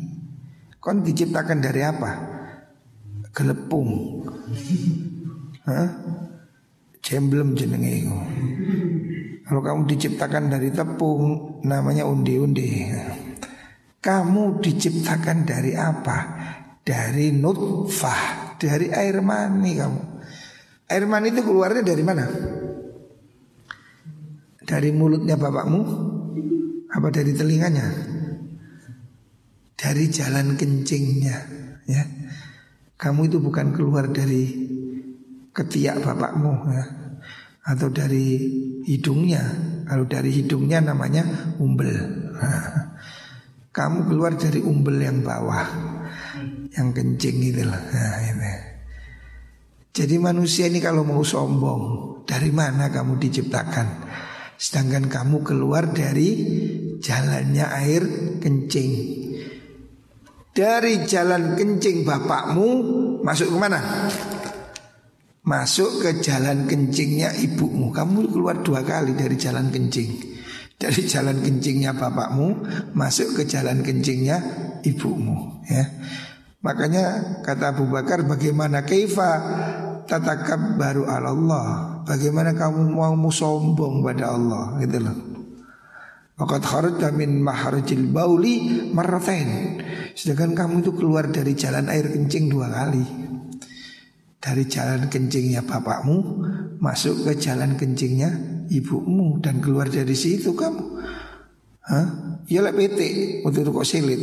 Kon 0.79 1.05
diciptakan 1.05 1.59
dari 1.61 1.83
apa? 1.85 2.11
Gelepung. 3.35 3.91
Hah? 5.69 5.89
Jemblem 7.03 7.59
jenenge 7.59 8.07
Kalau 9.43 9.59
kamu 9.59 9.91
diciptakan 9.91 10.55
dari 10.55 10.71
tepung 10.71 11.59
namanya 11.67 12.07
undi-undi. 12.07 12.89
Kamu 14.03 14.59
diciptakan 14.59 15.47
dari 15.47 15.79
apa? 15.79 16.19
Dari 16.83 17.31
nutfah, 17.31 18.59
dari 18.59 18.91
air 18.91 19.23
mani 19.23 19.79
kamu. 19.79 20.03
Air 20.91 21.07
mani 21.07 21.31
itu 21.31 21.47
keluarnya 21.47 21.87
dari 21.87 22.03
mana? 22.03 22.27
Dari 24.59 24.91
mulutnya 24.91 25.39
bapakmu? 25.39 25.81
Apa 26.91 27.15
dari 27.15 27.31
telinganya? 27.31 27.87
Dari 29.79 30.11
jalan 30.11 30.59
kencingnya, 30.59 31.37
ya. 31.87 32.03
Kamu 32.99 33.31
itu 33.31 33.39
bukan 33.39 33.71
keluar 33.71 34.11
dari 34.11 34.51
ketiak 35.55 36.03
bapakmu, 36.03 36.53
ya. 36.75 36.85
Atau 37.71 37.95
dari 37.95 38.35
hidungnya. 38.83 39.47
Kalau 39.87 40.11
dari 40.11 40.35
hidungnya 40.35 40.83
namanya 40.83 41.55
umbel. 41.63 41.95
kamu 43.73 44.05
keluar 44.05 44.37
dari 44.37 44.61
umbel 44.61 45.01
yang 45.01 45.25
bawah 45.25 45.65
Yang 46.77 46.89
kencing 46.93 47.37
itu 47.41 47.65
lah 47.65 47.81
nah, 47.81 48.21
ini. 48.21 48.53
Jadi 49.93 50.17
manusia 50.21 50.69
ini 50.69 50.77
kalau 50.77 51.09
mau 51.09 51.25
sombong 51.25 51.83
Dari 52.29 52.53
mana 52.53 52.93
kamu 52.93 53.17
diciptakan? 53.17 54.13
Sedangkan 54.61 55.09
kamu 55.09 55.41
keluar 55.41 55.91
dari 55.91 56.29
jalannya 57.03 57.67
air 57.83 58.03
kencing. 58.39 58.93
Dari 60.53 61.09
jalan 61.09 61.57
kencing 61.57 62.05
bapakmu 62.05 62.69
Masuk 63.25 63.57
ke 63.57 63.57
mana? 63.57 63.81
Masuk 65.43 66.05
ke 66.05 66.21
jalan 66.21 66.69
kencingnya 66.69 67.35
ibumu. 67.41 67.91
Kamu 67.91 68.31
keluar 68.31 68.61
dua 68.61 68.85
kali 68.85 69.17
dari 69.17 69.35
jalan 69.35 69.73
kencing 69.73 70.32
dari 70.83 71.07
jalan 71.07 71.39
kencingnya 71.39 71.95
bapakmu 71.95 72.67
masuk 72.99 73.39
ke 73.39 73.43
jalan 73.47 73.87
kencingnya 73.87 74.43
ibumu 74.83 75.63
ya. 75.71 75.87
Makanya 76.63 77.39
kata 77.47 77.75
Abu 77.75 77.87
Bakar 77.87 78.27
bagaimana 78.27 78.83
kaifa 78.83 79.31
tatakab 80.11 80.79
baru 80.79 81.07
Allah? 81.07 82.03
Bagaimana 82.03 82.55
kamu 82.55 82.99
mau 82.99 83.15
sombong 83.31 84.03
pada 84.03 84.35
Allah? 84.35 84.79
Gitu 84.83 84.99
loh. 84.99 85.19
Waqad 86.39 86.63
kharajta 86.63 87.15
min 87.15 87.43
bauli 88.11 88.87
marratain. 88.91 89.79
Sedangkan 90.15 90.55
kamu 90.55 90.87
itu 90.87 90.95
keluar 90.95 91.31
dari 91.31 91.55
jalan 91.55 91.91
air 91.91 92.11
kencing 92.11 92.51
dua 92.51 92.71
kali. 92.71 93.07
Dari 94.43 94.67
jalan 94.67 95.07
kencingnya 95.07 95.63
bapakmu 95.63 96.19
Masuk 96.83 97.31
ke 97.31 97.39
jalan 97.39 97.79
kencingnya 97.79 98.52
ibumu 98.73 99.37
dan 99.45 99.61
keluar 99.61 99.93
dari 99.93 100.17
situ 100.17 100.57
kamu. 100.57 100.85
Hah? 101.83 102.07
Ya 102.49 102.65
lah 102.65 102.73
PT 102.73 103.01
waktu 103.45 103.59
itu 103.63 103.71
kok 103.71 103.87
silit. 103.87 104.23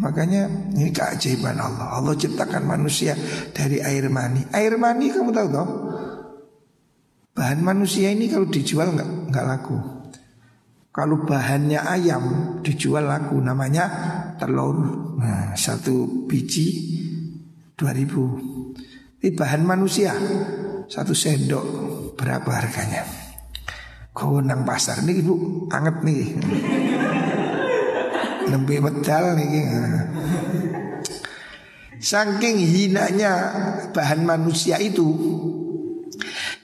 Makanya 0.00 0.48
ini 0.72 0.88
keajaiban 0.94 1.60
Allah. 1.60 1.98
Allah 1.98 2.14
ciptakan 2.16 2.64
manusia 2.64 3.12
dari 3.52 3.82
air 3.84 4.08
mani. 4.08 4.46
Air 4.54 4.80
mani 4.80 5.12
kamu 5.12 5.30
tahu 5.34 5.48
toh? 5.52 5.68
Bahan 7.36 7.60
manusia 7.60 8.10
ini 8.10 8.26
kalau 8.30 8.48
dijual 8.48 8.96
nggak 8.96 9.30
nggak 9.30 9.46
laku. 9.46 9.76
Kalau 10.90 11.22
bahannya 11.22 11.78
ayam 11.78 12.24
dijual 12.66 13.06
laku 13.06 13.38
namanya 13.38 13.86
telur. 14.40 14.76
Nah, 15.20 15.54
satu 15.54 16.26
biji 16.26 16.98
dua 17.78 17.94
ribu. 17.94 18.40
Ini 19.20 19.36
bahan 19.36 19.62
manusia 19.62 20.16
satu 20.90 21.14
sendok 21.14 21.64
berapa 22.18 22.50
harganya? 22.50 23.06
Kau 24.10 24.42
nang 24.42 24.66
pasar 24.66 25.06
nih 25.06 25.22
ibu 25.22 25.34
anget 25.70 26.02
nih. 26.02 26.34
Nembe 28.50 28.74
medal 28.82 29.38
nih. 29.38 29.70
Saking 32.00 32.56
hinanya 32.64 33.32
bahan 33.92 34.24
manusia 34.24 34.80
itu 34.80 35.04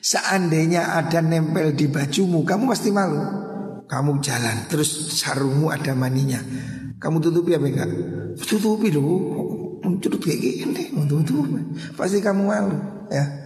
Seandainya 0.01 0.97
ada 0.97 1.21
nempel 1.21 1.77
di 1.77 1.93
bajumu 1.93 2.41
Kamu 2.41 2.65
pasti 2.65 2.89
malu 2.89 3.21
Kamu 3.85 4.17
jalan 4.25 4.65
terus 4.65 5.12
sarungmu 5.12 5.69
ada 5.69 5.93
maninya 5.93 6.41
Kamu 6.97 7.21
tutupi 7.21 7.53
apa 7.53 7.69
enggak? 7.69 7.91
Tutupi 8.49 8.89
loh 8.89 9.12
Mencurut 9.85 10.25
kayak 10.25 10.41
gini 10.41 10.97
Tutupi 11.05 11.61
Pasti 11.93 12.25
kamu 12.25 12.43
malu 12.49 12.77
ya 13.12 13.45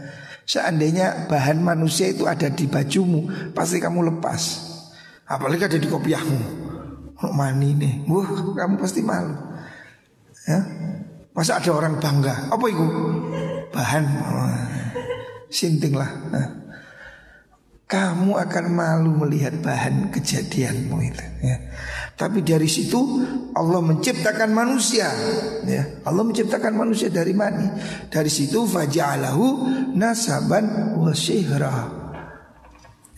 Seandainya 0.51 1.31
bahan 1.31 1.63
manusia 1.63 2.11
itu 2.11 2.27
ada 2.27 2.51
di 2.51 2.67
bajumu 2.67 3.55
Pasti 3.55 3.79
kamu 3.79 4.11
lepas. 4.11 4.67
Apalagi 5.31 5.71
ada 5.71 5.79
di 5.79 5.87
kopiahmu. 5.87 6.39
Oh, 7.23 7.31
Mani 7.31 7.71
nih? 7.79 7.95
Wah 8.11 8.27
kamu 8.59 8.75
pasti 8.83 8.99
malu. 8.99 9.31
Ya? 10.51 10.59
Masa 11.31 11.63
ada 11.63 11.71
orang 11.71 12.03
bangga? 12.03 12.51
Apa 12.51 12.67
itu? 12.67 12.83
Bahan. 13.71 14.05
Sinting 15.55 15.95
lah. 15.95 16.11
Nah 16.35 16.47
kamu 17.91 18.39
akan 18.39 18.65
malu 18.71 19.11
melihat 19.27 19.59
bahan 19.59 20.15
kejadianmu 20.15 20.97
itu 21.11 21.27
ya. 21.43 21.59
Tapi 22.15 22.47
dari 22.47 22.71
situ 22.71 22.97
Allah 23.51 23.83
menciptakan 23.83 24.55
manusia 24.55 25.11
ya. 25.67 25.83
Allah 26.07 26.23
menciptakan 26.23 26.79
manusia 26.79 27.11
dari 27.11 27.35
mana? 27.35 27.75
Dari 28.07 28.31
situ 28.31 28.63
faja'alahu 28.63 29.67
nasaban 29.99 30.95
wa 31.03 31.11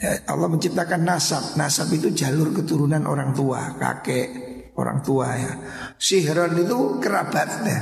ya, 0.00 0.12
Allah 0.24 0.48
menciptakan 0.48 1.04
nasab 1.04 1.44
Nasab 1.60 1.92
itu 1.92 2.08
jalur 2.16 2.56
keturunan 2.56 3.04
orang 3.04 3.36
tua 3.36 3.76
Kakek 3.76 4.28
orang 4.72 5.04
tua 5.04 5.36
ya 5.36 5.52
Sihran 6.00 6.56
itu 6.56 6.96
kerabat 6.96 7.50
ya. 7.68 7.80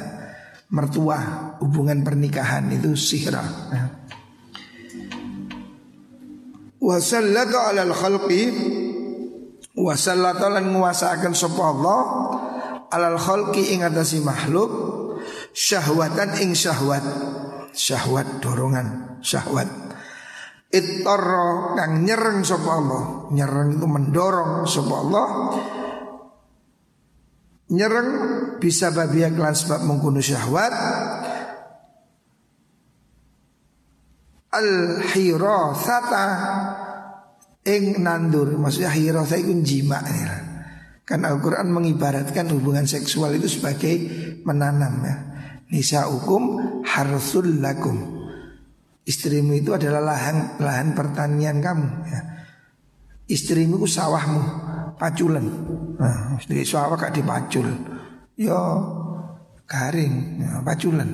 Mertua 0.75 1.19
hubungan 1.63 2.03
pernikahan 2.03 2.67
itu 2.75 2.99
sihra 2.99 3.43
ya. 3.71 3.85
Wasallata 6.81 7.71
alal 7.71 7.93
khalqi. 7.93 8.43
Wasallata 9.77 10.49
lan 10.49 10.73
nguasakan 10.73 11.37
sapa 11.37 11.63
Allah. 11.63 12.01
Alal 12.89 13.21
khalqi 13.21 13.77
ing 13.77 13.85
atasi 13.85 14.25
makhluk. 14.25 14.73
Syahwatan 15.53 16.41
ing 16.41 16.57
syahwat. 16.57 17.05
Syahwat 17.77 18.41
dorongan. 18.41 19.21
Syahwat. 19.21 19.69
Ittarra 20.73 21.77
kang 21.77 22.01
nyereng 22.09 22.41
sapa 22.49 22.71
Allah. 22.73 23.03
Nyereng 23.29 23.77
itu 23.77 23.87
mendorong 23.87 24.65
sapa 24.65 24.95
Allah. 24.97 25.27
Nyereng 27.71 28.09
bisa 28.59 28.91
babia 28.91 29.31
kelan 29.31 29.55
sebab 29.55 29.87
mengkuno 29.87 30.19
syahwat 30.19 30.75
al 34.51 34.99
hirasata 35.15 36.27
ing 37.67 38.03
nandur 38.03 38.51
maksudnya 38.59 38.91
hirasa 38.91 39.39
itu 39.39 39.55
jima. 39.63 40.03
Kan 41.07 41.27
Al-Quran 41.27 41.75
mengibaratkan 41.75 42.47
hubungan 42.55 42.87
seksual 42.87 43.35
itu 43.35 43.51
sebagai 43.51 43.95
menanam 44.47 45.03
ya. 45.03 45.17
Nisa 45.71 46.07
hukum 46.07 46.83
harsul 46.87 47.63
lakum. 47.63 48.19
Istrimu 49.03 49.59
itu 49.59 49.75
adalah 49.75 50.15
lahan 50.15 50.63
lahan 50.63 50.95
pertanian 50.95 51.59
kamu 51.59 51.89
ya. 52.07 52.21
Istrimu 53.27 53.79
itu 53.83 53.91
sawahmu 53.91 54.43
Paculan. 55.01 55.47
Nah, 55.97 56.37
sawah 56.45 56.93
kak 57.01 57.17
dipacul. 57.17 57.65
Yo 58.37 58.61
garing 59.65 60.45
ya, 60.45 60.61
Paculan. 60.61 61.09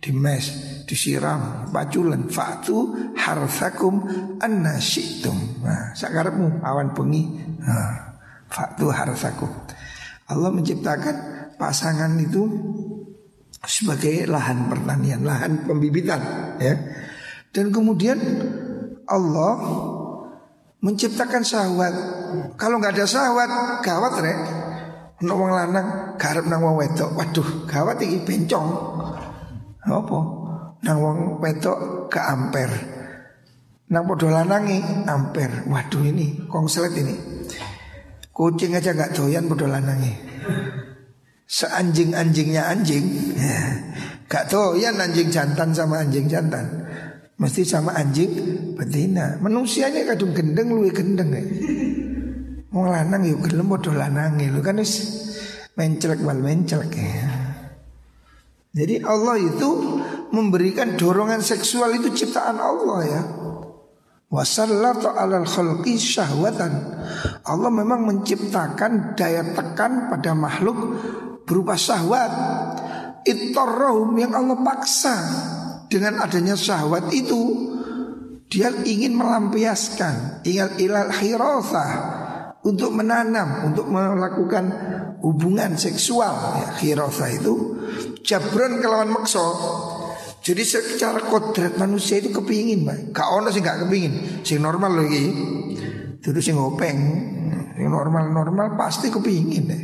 Dimes 0.00 0.71
disiram 0.92 1.72
baculan 1.72 2.28
fatu 2.28 2.92
harsakum 3.16 4.04
anna 4.36 4.76
syi'tum 4.76 5.64
nah 5.64 5.96
sakarepmu 5.96 6.60
awan 6.60 6.92
bengi 6.92 7.40
nah, 7.64 8.20
fatu 8.52 8.92
harsakum 8.92 9.48
Allah 10.32 10.48
menciptakan 10.48 11.16
pasangan 11.60 12.16
itu 12.16 12.48
sebagai 13.62 14.26
lahan 14.26 14.66
pertanian, 14.66 15.22
lahan 15.22 15.68
pembibitan 15.68 16.20
ya. 16.56 16.74
Dan 17.52 17.68
kemudian 17.68 18.18
Allah 19.04 19.52
menciptakan 20.80 21.44
syahwat. 21.44 21.94
Kalau 22.56 22.80
nggak 22.80 22.96
ada 22.96 23.06
syahwat, 23.06 23.50
gawat 23.84 24.14
rek. 24.24 24.40
Wong 25.22 25.52
lanang 25.54 26.18
garep 26.18 26.48
nang 26.50 26.66
wong 26.66 26.82
wedok. 26.82 27.14
Waduh, 27.14 27.68
gawat 27.70 28.02
iki 28.02 28.26
bencong. 28.26 28.66
Apa? 29.86 30.18
Nang 30.82 30.98
wong 30.98 31.18
wedok 31.38 32.10
ke 32.10 32.18
amper. 32.18 32.70
Nang 33.94 34.02
podo 34.08 34.26
lanangi 34.26 34.82
amper. 35.06 35.66
Waduh 35.70 36.02
ini 36.02 36.46
konslet 36.50 36.90
ini. 36.98 37.14
Kucing 38.32 38.74
aja 38.74 38.90
gak 38.90 39.14
doyan 39.14 39.46
podo 39.46 39.70
lanangi. 39.70 40.10
Seanjing-anjingnya 41.46 42.66
anjing. 42.66 43.06
Ya. 43.38 43.60
Gak 44.26 44.50
doyan 44.50 44.98
anjing 44.98 45.30
jantan 45.30 45.70
sama 45.70 46.02
anjing 46.02 46.26
jantan. 46.26 46.66
Mesti 47.38 47.62
sama 47.62 47.94
anjing 47.94 48.32
betina. 48.74 49.38
Manusianya 49.38 50.02
kadung 50.08 50.34
gendeng 50.34 50.74
luwe 50.74 50.90
gendeng. 50.90 51.30
Ya. 51.30 51.42
Wong 52.72 52.88
lanang 52.88 53.22
yuk 53.28 53.44
gelem 53.44 53.68
padha 53.68 53.92
lanange 53.92 54.48
lu 54.48 54.64
kan 54.64 54.80
wis 54.80 55.04
mencelek 55.76 56.24
wal 56.24 56.40
mencelek 56.40 56.88
ya. 56.96 57.31
Jadi 58.72 59.04
Allah 59.04 59.36
itu 59.36 60.00
memberikan 60.32 60.96
dorongan 60.96 61.44
seksual 61.44 61.92
itu 61.92 62.08
ciptaan 62.08 62.56
Allah 62.56 63.00
ya. 63.04 63.22
Wasallatu 64.32 65.12
alal 65.12 65.44
khalqi 65.44 66.00
syahwatan. 66.00 66.72
Allah 67.44 67.68
memang 67.68 68.08
menciptakan 68.08 69.12
daya 69.12 69.44
tekan 69.52 70.08
pada 70.08 70.32
makhluk 70.32 70.76
berupa 71.44 71.76
syahwat. 71.76 72.32
Ittarrahum 73.28 74.16
yang 74.16 74.32
Allah 74.32 74.56
paksa 74.64 75.14
dengan 75.92 76.24
adanya 76.24 76.56
syahwat 76.56 77.12
itu 77.12 77.70
dia 78.48 78.72
ingin 78.72 79.14
melampiaskan 79.20 80.42
ingin 80.48 80.80
ilal 80.80 81.12
khirafah 81.12 81.90
untuk 82.64 82.96
menanam, 82.96 83.68
untuk 83.68 83.84
melakukan 83.92 84.64
hubungan 85.20 85.76
seksual. 85.76 86.34
Ya, 86.80 86.98
itu 87.36 87.81
jabron 88.22 88.78
kelawan 88.80 89.10
makso. 89.10 89.46
Jadi 90.42 90.62
secara 90.66 91.22
kodrat 91.22 91.78
manusia 91.78 92.18
itu 92.18 92.34
kepingin, 92.34 92.82
Pak. 92.82 93.14
Gak 93.14 93.28
ono 93.30 93.48
sih 93.54 93.62
gak 93.62 93.86
kepingin. 93.86 94.42
Sing 94.42 94.58
normal 94.58 94.98
lagi. 94.98 95.24
Terus 96.18 96.42
sing 96.42 96.58
ngopeng, 96.58 96.98
yang 97.78 97.90
normal-normal 97.94 98.74
pasti 98.74 99.10
kepingin 99.10 99.64
deh. 99.70 99.82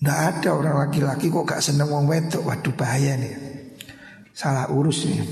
Nggak 0.00 0.20
ada 0.34 0.48
orang 0.56 0.76
laki-laki 0.86 1.28
kok 1.30 1.46
gak 1.46 1.62
seneng 1.62 1.94
wong 1.94 2.10
wedok. 2.10 2.42
Waduh 2.42 2.74
bahaya 2.74 3.14
nih. 3.14 3.34
Salah 4.34 4.66
urus 4.72 5.06
nih. 5.06 5.22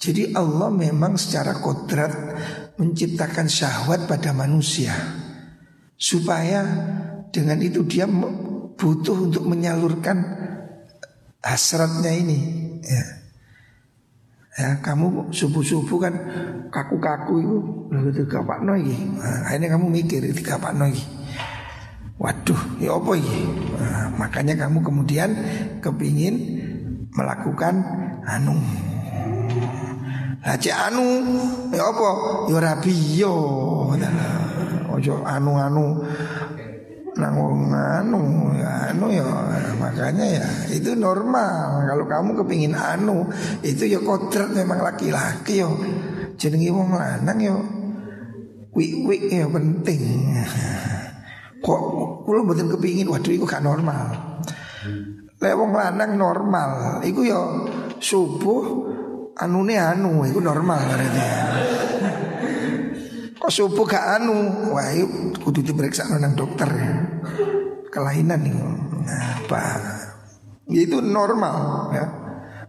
Jadi 0.00 0.36
Allah 0.36 0.68
memang 0.68 1.16
secara 1.16 1.60
kodrat 1.60 2.12
menciptakan 2.76 3.48
syahwat 3.48 4.04
pada 4.04 4.36
manusia 4.36 4.92
supaya 5.96 6.60
dengan 7.32 7.56
itu 7.64 7.88
dia 7.88 8.04
butuh 8.74 9.30
untuk 9.30 9.44
menyalurkan 9.46 10.22
hasratnya 11.42 12.12
ini 12.14 12.38
ya. 12.82 13.04
Ya, 14.54 14.78
kamu 14.78 15.34
subuh-subuh 15.34 15.98
kan 15.98 16.14
kaku-kaku 16.70 17.42
itu 17.42 17.58
itu 18.14 18.22
kapak 18.30 18.62
lagi. 18.62 18.94
Nah, 19.18 19.50
akhirnya 19.50 19.74
kamu 19.74 19.90
mikir 19.90 20.22
itu 20.30 20.46
kapak. 20.46 20.78
Waduh, 22.22 22.60
ya 22.78 22.94
apa 22.94 23.12
ini? 23.18 23.50
Nah, 23.74 24.14
makanya 24.14 24.54
kamu 24.54 24.78
kemudian 24.86 25.34
kepingin 25.82 26.62
melakukan 27.10 27.82
anu 28.22 28.54
cek 30.44 30.76
anu 30.76 31.24
ya 31.72 31.90
apa? 31.90 32.10
Ya 32.52 32.58
rabi 32.62 32.94
yo. 33.18 33.34
Ojo 34.94 35.26
anu-anu 35.26 36.06
nang 37.14 37.34
anu 37.70 38.50
ya 38.58 38.90
anu 38.90 39.06
ya 39.10 39.22
makanya 39.78 40.26
ya 40.42 40.46
itu 40.74 40.98
normal 40.98 41.86
kalau 41.86 42.04
kamu 42.10 42.30
kepingin 42.42 42.74
anu 42.74 43.26
itu 43.62 43.86
ya 43.86 44.02
kodrat 44.02 44.50
memang 44.50 44.82
laki-laki 44.82 45.62
yo 45.62 45.70
jenengi 46.34 46.74
wong 46.74 46.90
lanang 46.94 47.38
yo 47.38 47.56
wik-wik 48.74 49.30
ya 49.30 49.46
penting 49.46 50.02
kok 51.62 51.82
kula 52.26 52.42
mboten 52.42 52.66
kepingin 52.74 53.06
waduh 53.06 53.30
iku 53.30 53.46
gak 53.46 53.62
normal 53.62 54.10
lek 55.38 55.54
wong 55.54 55.70
lanang 55.70 56.18
normal 56.18 56.98
iku 57.06 57.20
yo 57.22 57.42
subuh 58.02 58.94
anu 59.38 59.66
nih 59.66 59.78
anu 59.78 60.22
itu 60.26 60.38
normal 60.38 60.78
berarti. 60.78 61.24
Kok 63.34 63.52
subuh 63.52 63.84
gak 63.84 64.22
anu, 64.22 64.70
wah 64.72 64.88
kudu 65.42 65.60
diperiksa 65.60 66.08
nang 66.16 66.38
dokter. 66.38 66.70
Kelainan 67.94 68.42
nih. 68.42 68.54
Nah? 69.06 69.38
Ya, 70.66 70.80
itu 70.82 70.98
normal 70.98 71.56
ya. 71.94 72.06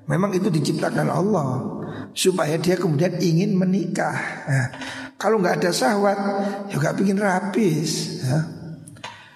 Memang 0.06 0.38
itu 0.38 0.54
diciptakan 0.54 1.10
Allah 1.10 1.82
supaya 2.14 2.62
dia 2.62 2.78
kemudian 2.78 3.18
ingin 3.18 3.58
menikah. 3.58 4.14
Nah, 4.46 4.68
kalau 5.18 5.42
nggak 5.42 5.66
ada 5.66 5.72
syahwat, 5.74 6.20
ya 6.70 6.78
gak 6.78 7.02
pingin 7.02 7.18
rapis. 7.18 8.22
Ya. 8.22 8.40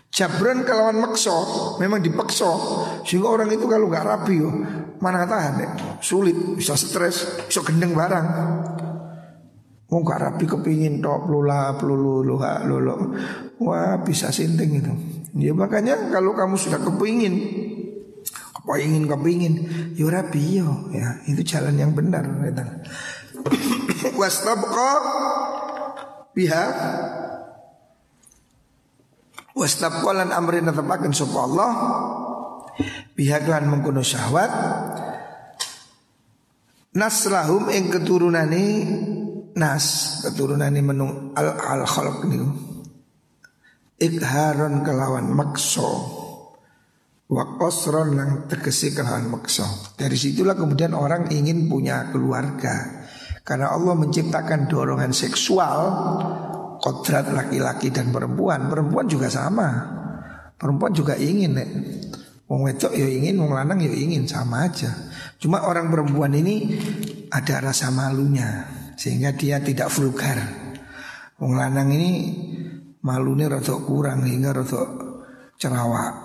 Jabran 0.10 0.66
kelawan 0.66 0.98
makso 0.98 1.78
Memang 1.78 2.02
dipaksa 2.02 2.50
Sehingga 3.06 3.30
orang 3.30 3.54
itu 3.54 3.70
kalau 3.70 3.88
nggak 3.88 4.04
rapi 4.04 4.42
yo 4.42 4.50
Mana 5.00 5.24
tahan 5.30 5.56
ya 5.62 5.70
Sulit 6.02 6.34
Bisa 6.58 6.74
stres 6.74 7.46
Bisa 7.46 7.62
gendeng 7.62 7.94
barang 7.94 8.28
Mau 9.90 10.06
gak 10.06 10.22
rapi 10.22 10.46
kepingin 10.46 11.02
tok 11.02 11.26
pelula 11.26 11.74
pelulu 11.74 12.22
luha 12.22 12.62
lulu 12.62 13.18
Wah 13.66 13.98
bisa 14.06 14.30
sinting 14.30 14.78
itu. 14.78 14.94
Ya 15.38 15.54
makanya 15.54 16.14
kalau 16.14 16.38
kamu 16.38 16.58
sudah 16.58 16.78
kepingin 16.78 17.36
Kepingin 18.54 19.10
kepingin? 19.10 19.54
Ya 19.98 20.06
rapi 20.10 20.62
yo 20.62 20.94
ya 20.94 21.18
Itu 21.26 21.42
jalan 21.42 21.74
yang 21.78 21.98
benar 21.98 22.22
Wastabqa 24.20 24.92
Pihak 26.38 26.74
Wastabqalan 29.60 30.32
amrin 30.32 30.72
netepaken 30.72 31.12
sapa 31.12 31.40
Allah. 31.44 31.72
Pihak 33.12 33.44
lan 33.52 33.68
mengkono 33.68 34.00
syahwat. 34.00 34.52
Naslahum 36.96 37.68
ing 37.68 37.92
keturunane 37.92 38.66
nas 39.60 40.18
keturunane 40.24 40.80
menung 40.80 41.36
al 41.36 41.60
al 41.60 41.84
khalq 41.84 42.24
niku. 42.26 42.48
Ikharon 44.00 44.88
kelawan 44.88 45.28
makso 45.36 45.92
wa 47.30 47.44
qasron 47.60 48.16
lang 48.16 48.32
tegesi 48.48 48.96
kelawan 48.96 49.28
makso 49.28 49.68
dari 50.00 50.16
situlah 50.16 50.56
kemudian 50.56 50.96
orang 50.96 51.28
ingin 51.30 51.68
punya 51.68 52.08
keluarga. 52.08 53.04
Karena 53.44 53.76
Allah 53.76 53.98
menciptakan 54.00 54.72
dorongan 54.72 55.12
seksual 55.12 55.80
kodrat 56.80 57.34
laki-laki 57.34 57.92
dan 57.92 58.14
perempuan. 58.14 58.72
Perempuan 58.72 59.10
juga 59.10 59.28
sama. 59.28 59.68
Perempuan 60.56 60.94
juga 60.94 61.18
ingin 61.18 61.58
nek. 61.58 61.70
Wong 62.46 62.66
wedok 62.66 62.94
ya 62.94 63.06
ingin, 63.06 63.38
wong 63.42 63.54
lanang 63.54 63.82
ya 63.82 63.94
ingin 63.94 64.26
sama 64.26 64.70
aja. 64.70 64.90
Cuma 65.42 65.66
orang 65.66 65.90
perempuan 65.90 66.34
ini 66.34 66.78
ada 67.30 67.62
rasa 67.62 67.90
malunya 67.94 68.79
sehingga 69.00 69.32
dia 69.32 69.64
tidak 69.64 69.88
vulgar. 69.88 70.36
Wong 71.40 71.56
lanang 71.56 71.96
ini 71.96 72.12
malunya 73.00 73.48
rada 73.48 73.80
kurang 73.80 74.28
hingga 74.28 74.52
rada 74.52 74.82
cerawak. 75.56 76.16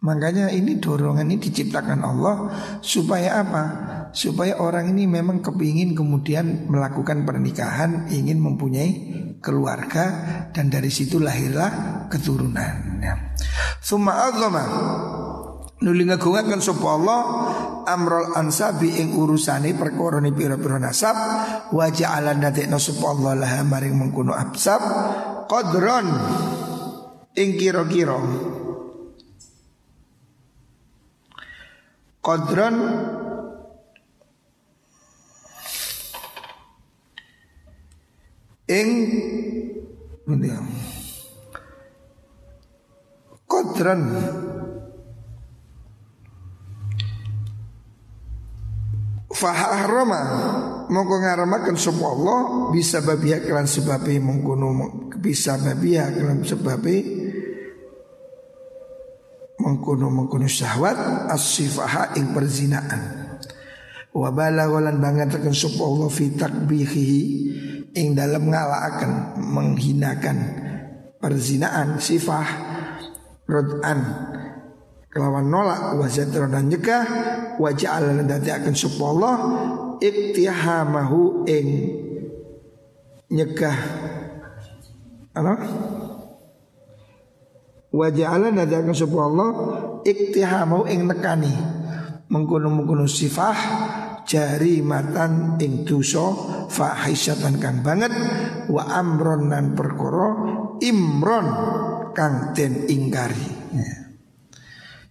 Makanya 0.00 0.54
ini 0.54 0.78
dorongan 0.78 1.26
ini 1.28 1.42
diciptakan 1.42 2.00
Allah 2.06 2.36
supaya 2.80 3.42
apa? 3.42 3.64
supaya 4.10 4.58
orang 4.58 4.90
ini 4.90 5.06
memang 5.06 5.38
kepingin 5.42 5.94
kemudian 5.94 6.66
melakukan 6.66 7.22
pernikahan, 7.22 8.10
ingin 8.10 8.42
mempunyai 8.42 8.90
keluarga 9.38 10.04
dan 10.50 10.66
dari 10.68 10.90
situ 10.90 11.22
lahirlah 11.22 12.06
keturunan. 12.10 12.74
Ya. 13.00 13.14
Nuli 15.80 16.04
ngagungaken 16.04 16.60
sapa 16.60 16.86
Allah 16.92 17.20
amrul 17.88 18.36
ansabi 18.36 19.00
ing 19.00 19.16
urusane 19.16 19.72
perkara 19.72 20.20
ni 20.20 20.28
pira-pira 20.32 20.76
nasab 20.76 21.16
wa 21.72 21.86
ja'ala 21.88 22.36
nadekna 22.36 22.76
sapa 22.76 23.04
Allah 23.08 23.32
laha 23.40 23.60
maring 23.64 23.96
mengkono 23.96 24.36
absab 24.36 24.80
qadron 25.48 26.06
ing 27.36 27.56
kira-kira. 27.56 28.18
Qadron 32.20 32.76
ing 38.68 38.88
ya 40.30 40.60
Faharama 49.40 50.22
Mongko 50.90 51.22
ngaramakan 51.22 51.78
sapa 51.78 52.02
Allah 52.02 52.40
bisa 52.74 53.00
babia 53.00 53.40
kelan 53.40 53.64
sebabe 53.64 54.18
mengkono 54.18 54.68
bisa 55.16 55.54
babia 55.54 56.10
dalam 56.10 56.42
sebabnya 56.42 57.20
mengkuno 59.60 60.10
mengkuno 60.10 60.50
syahwat 60.50 61.30
as-sifaha 61.30 62.18
ing 62.18 62.34
perzinaan. 62.34 63.02
Wa 64.10 64.34
balaghalan 64.34 64.98
banget 64.98 65.38
tekan 65.38 65.54
sapa 65.54 65.78
Allah 65.78 66.10
fi 66.10 66.26
takbihi 66.34 67.12
ing 67.94 68.18
dalam 68.18 68.50
ngalaaken 68.50 69.38
menghinakan 69.38 70.38
perzinaan 71.22 72.02
sifah 72.02 72.48
rod'an 73.46 74.00
kelawan 75.10 75.50
nolak 75.50 75.98
wa 75.98 76.06
dan 76.06 76.70
nyegah 76.70 77.04
wa 77.58 77.70
ja'ala 77.74 78.22
dadi 78.22 78.50
akan 78.54 78.74
sapa 78.78 79.02
Allah 79.10 79.36
iktihamahu 79.98 81.44
ing 81.50 81.68
nyegah. 83.34 83.78
Apa? 85.34 85.54
Wa 87.90 88.06
ja'ala 88.06 88.54
akan 88.54 88.94
sapa 88.94 89.18
Allah 89.18 89.48
iktihamahu 90.06 90.86
ing 90.86 91.10
nekani. 91.10 91.54
Mengkono-mengkono 92.30 93.10
sifah 93.10 93.58
jari 94.22 94.78
matan 94.86 95.58
ing 95.58 95.82
dosa 95.82 96.30
fahisyatan 96.70 97.58
kang 97.58 97.82
banget 97.82 98.14
wa 98.70 98.86
amron 98.86 99.50
nan 99.50 99.74
perkara 99.74 100.28
imron 100.78 101.46
kang 102.14 102.54
den 102.54 102.86
ingkari. 102.86 103.74
Ya. 103.74 103.99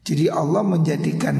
Jadi 0.10 0.26
Allah 0.26 0.66
menjadikan 0.66 1.38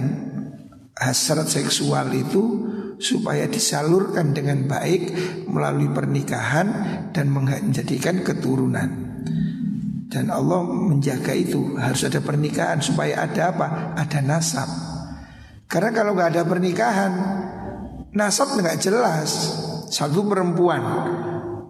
hasrat 0.94 1.50
seksual 1.50 2.14
itu 2.14 2.70
supaya 3.02 3.50
disalurkan 3.50 4.30
dengan 4.30 4.70
baik 4.70 5.10
melalui 5.50 5.90
pernikahan 5.90 6.68
dan 7.10 7.34
menjadikan 7.34 8.22
keturunan. 8.22 9.10
Dan 10.06 10.30
Allah 10.30 10.62
menjaga 10.70 11.34
itu 11.34 11.82
harus 11.82 12.06
ada 12.06 12.22
pernikahan 12.22 12.78
supaya 12.78 13.26
ada 13.26 13.58
apa? 13.58 13.68
Ada 13.98 14.22
nasab. 14.22 14.70
Karena 15.66 15.90
kalau 15.90 16.14
nggak 16.14 16.30
ada 16.38 16.44
pernikahan, 16.46 17.14
nasab 18.14 18.54
nggak 18.54 18.78
jelas. 18.78 19.30
Satu 19.90 20.30
perempuan 20.30 20.82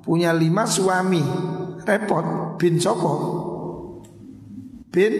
punya 0.03 0.35
lima 0.35 0.67
suami, 0.67 1.23
repot. 1.87 2.59
Bin 2.59 2.75
Soko, 2.75 3.15
bin 4.91 5.13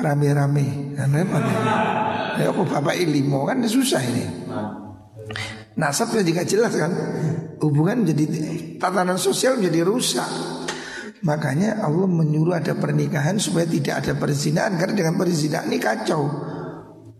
rame-rame, 0.00 0.96
kan 0.96 1.12
repot. 1.12 1.44
Ya 2.40 2.48
aku 2.48 2.64
bapak 2.64 2.96
ilmu 2.96 3.44
kan 3.44 3.60
susah 3.64 4.00
ini. 4.00 4.24
Nasabnya 5.76 6.24
juga 6.24 6.42
jelas 6.44 6.72
kan? 6.76 6.92
Hubungan 7.60 8.08
jadi 8.08 8.24
tatanan 8.80 9.20
sosial 9.20 9.60
menjadi 9.60 9.84
rusak. 9.84 10.28
Makanya 11.20 11.84
Allah 11.84 12.08
menyuruh 12.08 12.56
ada 12.56 12.72
pernikahan 12.72 13.36
supaya 13.36 13.68
tidak 13.68 14.00
ada 14.00 14.16
perzinahan 14.16 14.80
Karena 14.80 14.96
dengan 14.96 15.14
perzinahan 15.20 15.68
ini 15.68 15.76
kacau. 15.76 16.22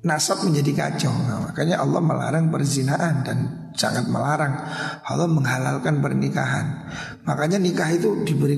Nasab 0.01 0.49
menjadi 0.49 0.73
kacau. 0.73 1.13
Nah, 1.13 1.53
Makanya 1.53 1.77
Allah 1.85 2.01
melarang 2.01 2.49
perzinahan 2.49 3.21
dan 3.21 3.39
sangat 3.77 4.09
melarang. 4.09 4.57
Allah 5.05 5.29
menghalalkan 5.29 6.01
pernikahan. 6.01 6.89
Makanya 7.29 7.61
nikah 7.61 7.93
itu 7.93 8.25
diberi 8.25 8.57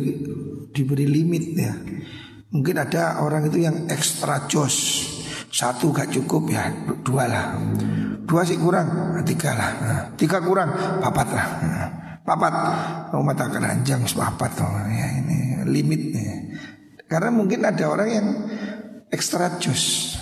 diberi 0.70 1.04
limit 1.04 1.44
ya 1.52 1.74
Mungkin 2.52 2.76
ada 2.76 3.24
orang 3.24 3.48
itu 3.48 3.64
yang 3.64 3.88
ekstra 3.88 4.44
jos 4.44 5.08
Satu 5.48 5.88
gak 5.88 6.12
cukup 6.12 6.52
ya 6.52 6.68
dua 7.00 7.24
lah 7.24 7.56
Dua 8.22 8.46
sih 8.46 8.56
kurang, 8.56 9.18
tiga 9.26 9.52
lah. 9.52 9.70
Tiga 10.14 10.38
kurang, 10.40 10.72
papat 11.02 11.28
lah. 11.34 11.46
Papat, 12.22 12.52
oh 13.12 13.20
mata 13.20 13.50
keranjang 13.50 14.06
papat 14.14 14.52
ya 14.88 15.06
ini 15.20 15.38
limitnya. 15.66 16.54
Karena 17.10 17.34
mungkin 17.34 17.66
ada 17.66 17.84
orang 17.90 18.08
yang 18.08 18.28
ekstra 19.10 19.58
jus. 19.58 20.16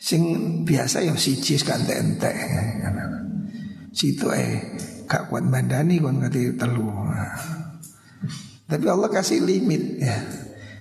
Sing 0.00 0.22
biasa 0.66 1.02
yang 1.06 1.18
siji 1.18 1.58
kan 1.62 1.82
ente 1.86 2.30
Situ 3.94 4.26
eh 4.34 4.78
gak 5.06 5.30
kuat 5.30 5.46
bandani 5.46 6.02
kon 6.02 6.18
kati 6.18 6.56
telu. 6.56 6.88
Tapi 8.66 8.86
Allah 8.90 9.06
kasih 9.12 9.44
limit 9.44 10.02
ya. 10.02 10.18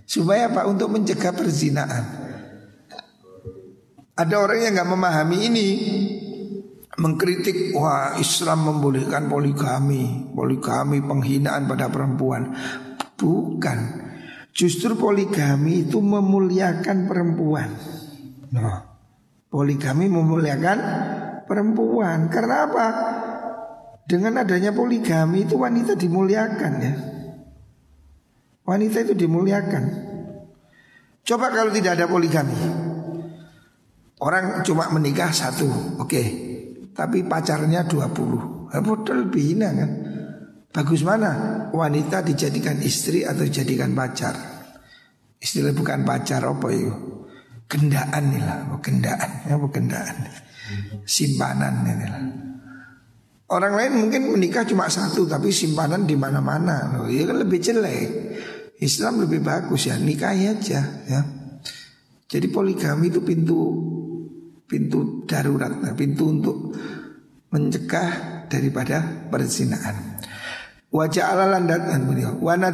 Supaya 0.05 0.53
apa? 0.53 0.69
Untuk 0.69 0.93
mencegah 0.93 1.33
perzinaan. 1.33 2.05
Ada 4.15 4.35
orang 4.39 4.63
yang 4.63 4.73
nggak 4.79 4.91
memahami 4.95 5.37
ini 5.51 5.67
mengkritik 6.95 7.75
wah 7.75 8.15
Islam 8.15 8.71
membolehkan 8.71 9.27
poligami, 9.27 10.31
poligami 10.31 11.03
penghinaan 11.03 11.67
pada 11.67 11.91
perempuan. 11.91 12.55
Bukan. 13.19 13.79
Justru 14.55 14.95
poligami 14.95 15.83
itu 15.83 15.99
memuliakan 15.99 17.11
perempuan. 17.11 17.75
Nah, 18.55 18.87
poligami 19.51 20.07
memuliakan 20.07 20.79
perempuan. 21.43 22.31
Karena 22.31 22.55
apa? 22.63 22.87
Dengan 24.07 24.47
adanya 24.47 24.71
poligami 24.71 25.43
itu 25.43 25.59
wanita 25.59 25.99
dimuliakan 25.99 26.73
ya. 26.79 26.93
Wanita 28.65 29.05
itu 29.05 29.13
dimuliakan. 29.13 29.83
Coba 31.25 31.53
kalau 31.53 31.69
tidak 31.69 32.01
ada 32.01 32.09
poligami. 32.09 32.57
Orang 34.21 34.65
cuma 34.65 34.89
menikah 34.89 35.29
satu, 35.29 35.97
oke. 36.01 36.09
Okay. 36.09 36.27
Tapi 36.95 37.27
pacarnya 37.27 37.85
20. 37.85 38.71
Betul 38.71 39.27
lebih 39.27 39.43
hina 39.53 39.69
kan? 39.69 39.91
Bagus 40.71 41.03
mana? 41.03 41.65
Wanita 41.75 42.23
dijadikan 42.23 42.79
istri 42.81 43.27
atau 43.27 43.43
dijadikan 43.43 43.91
pacar? 43.91 44.33
Istilah 45.39 45.75
bukan 45.75 46.07
pacar 46.07 46.41
apa 46.41 46.67
itu? 46.71 46.93
Kendaan 47.65 48.23
nih 48.31 48.41
lah, 48.41 48.79
kendaan, 48.79 49.29
ya 49.45 49.57
kendaan. 49.75 50.15
Simpanan 51.05 51.85
ini 51.85 52.05
lah. 52.07 52.23
Orang 53.45 53.77
lain 53.77 53.93
mungkin 53.93 54.33
menikah 54.33 54.65
cuma 54.65 54.89
satu 54.89 55.29
tapi 55.29 55.53
simpanan 55.53 56.09
di 56.09 56.17
mana-mana. 56.17 57.05
Ya 57.05 57.29
kan 57.29 57.37
lebih 57.45 57.61
jelek. 57.61 58.09
Islam 58.79 59.23
lebih 59.23 59.39
bagus 59.39 59.87
ya, 59.87 59.95
nikahi 59.95 60.51
aja 60.51 60.81
ya. 61.07 61.21
Jadi 62.25 62.47
poligami 62.51 63.07
itu 63.13 63.21
pintu 63.23 63.59
pintu 64.65 65.23
darurat, 65.29 65.71
nah, 65.71 65.93
pintu 65.93 66.33
untuk 66.33 66.73
mencegah 67.53 68.43
daripada 68.49 69.29
perzinahan. 69.29 70.19
Wajah 70.91 71.25
alalan 71.31 71.67
dan 71.67 72.01
beliau, 72.07 72.39
wana 72.41 72.71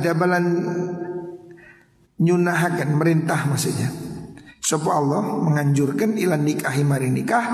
nyunahakan 2.21 2.89
merintah 2.95 3.49
maksudnya. 3.49 4.10
Sopo 4.61 4.93
Allah 4.93 5.25
menganjurkan 5.41 6.21
ilan 6.21 6.45
nikah 6.45 6.77
mari 6.85 7.09
nikah 7.09 7.45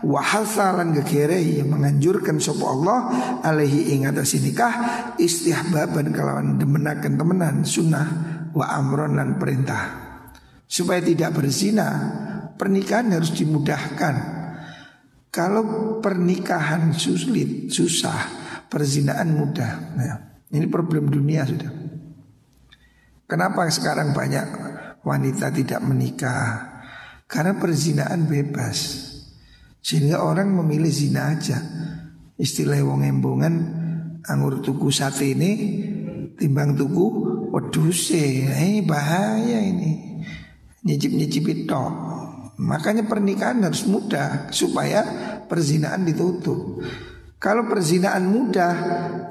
wahasalan 0.00 0.96
gekere 0.96 1.36
yang 1.36 1.68
menganjurkan 1.68 2.40
sopo 2.40 2.72
Allah 2.72 2.98
alaihi 3.44 3.92
ingatasi 3.92 4.40
nikah 4.40 4.72
istihbaban 5.20 6.08
kalawan 6.16 6.56
demenakan 6.56 7.20
temenan 7.20 7.68
sunnah 7.68 8.08
wa 8.56 8.64
amron 8.80 9.20
dan 9.20 9.36
perintah 9.36 9.82
supaya 10.64 11.04
tidak 11.04 11.36
berzina 11.36 11.88
pernikahan 12.56 13.12
harus 13.12 13.34
dimudahkan. 13.34 14.14
Kalau 15.34 15.98
pernikahan 15.98 16.94
sulit, 16.94 17.66
susah, 17.68 18.30
perzinaan 18.70 19.34
mudah. 19.34 19.72
Nah, 19.98 20.14
ini 20.54 20.66
problem 20.70 21.10
dunia 21.10 21.42
sudah. 21.42 21.74
Kenapa 23.26 23.66
sekarang 23.66 24.14
banyak 24.14 24.46
wanita 25.04 25.52
tidak 25.52 25.84
menikah? 25.84 26.80
Karena 27.28 27.54
perzinaan 27.60 28.26
bebas. 28.26 28.78
Sehingga 29.84 30.24
orang 30.24 30.48
memilih 30.56 30.88
zina 30.88 31.36
aja. 31.36 31.60
Istilah 32.40 32.80
wong 32.82 33.04
embongan 33.04 33.54
anggur 34.24 34.64
tuku 34.64 34.88
sate 34.88 35.36
ini 35.36 35.50
timbang 36.40 36.72
tuku 36.72 37.06
weduse. 37.52 38.48
Ini 38.48 38.82
bahaya 38.82 39.60
ini. 39.60 40.24
Nyicip-nyicip 40.84 41.44
itu. 41.52 41.84
Makanya 42.54 43.04
pernikahan 43.04 43.66
harus 43.66 43.84
mudah 43.84 44.48
supaya 44.54 45.04
perzinaan 45.44 46.06
ditutup. 46.06 46.80
Kalau 47.36 47.68
perzinaan 47.68 48.24
mudah, 48.30 48.74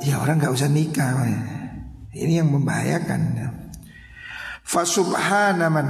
ya 0.05 0.21
orang 0.21 0.37
nggak 0.37 0.53
usah 0.53 0.69
nikah. 0.69 1.17
Ini 2.13 2.45
yang 2.45 2.53
membahayakan. 2.53 3.21
Fasubhanaman 4.63 5.87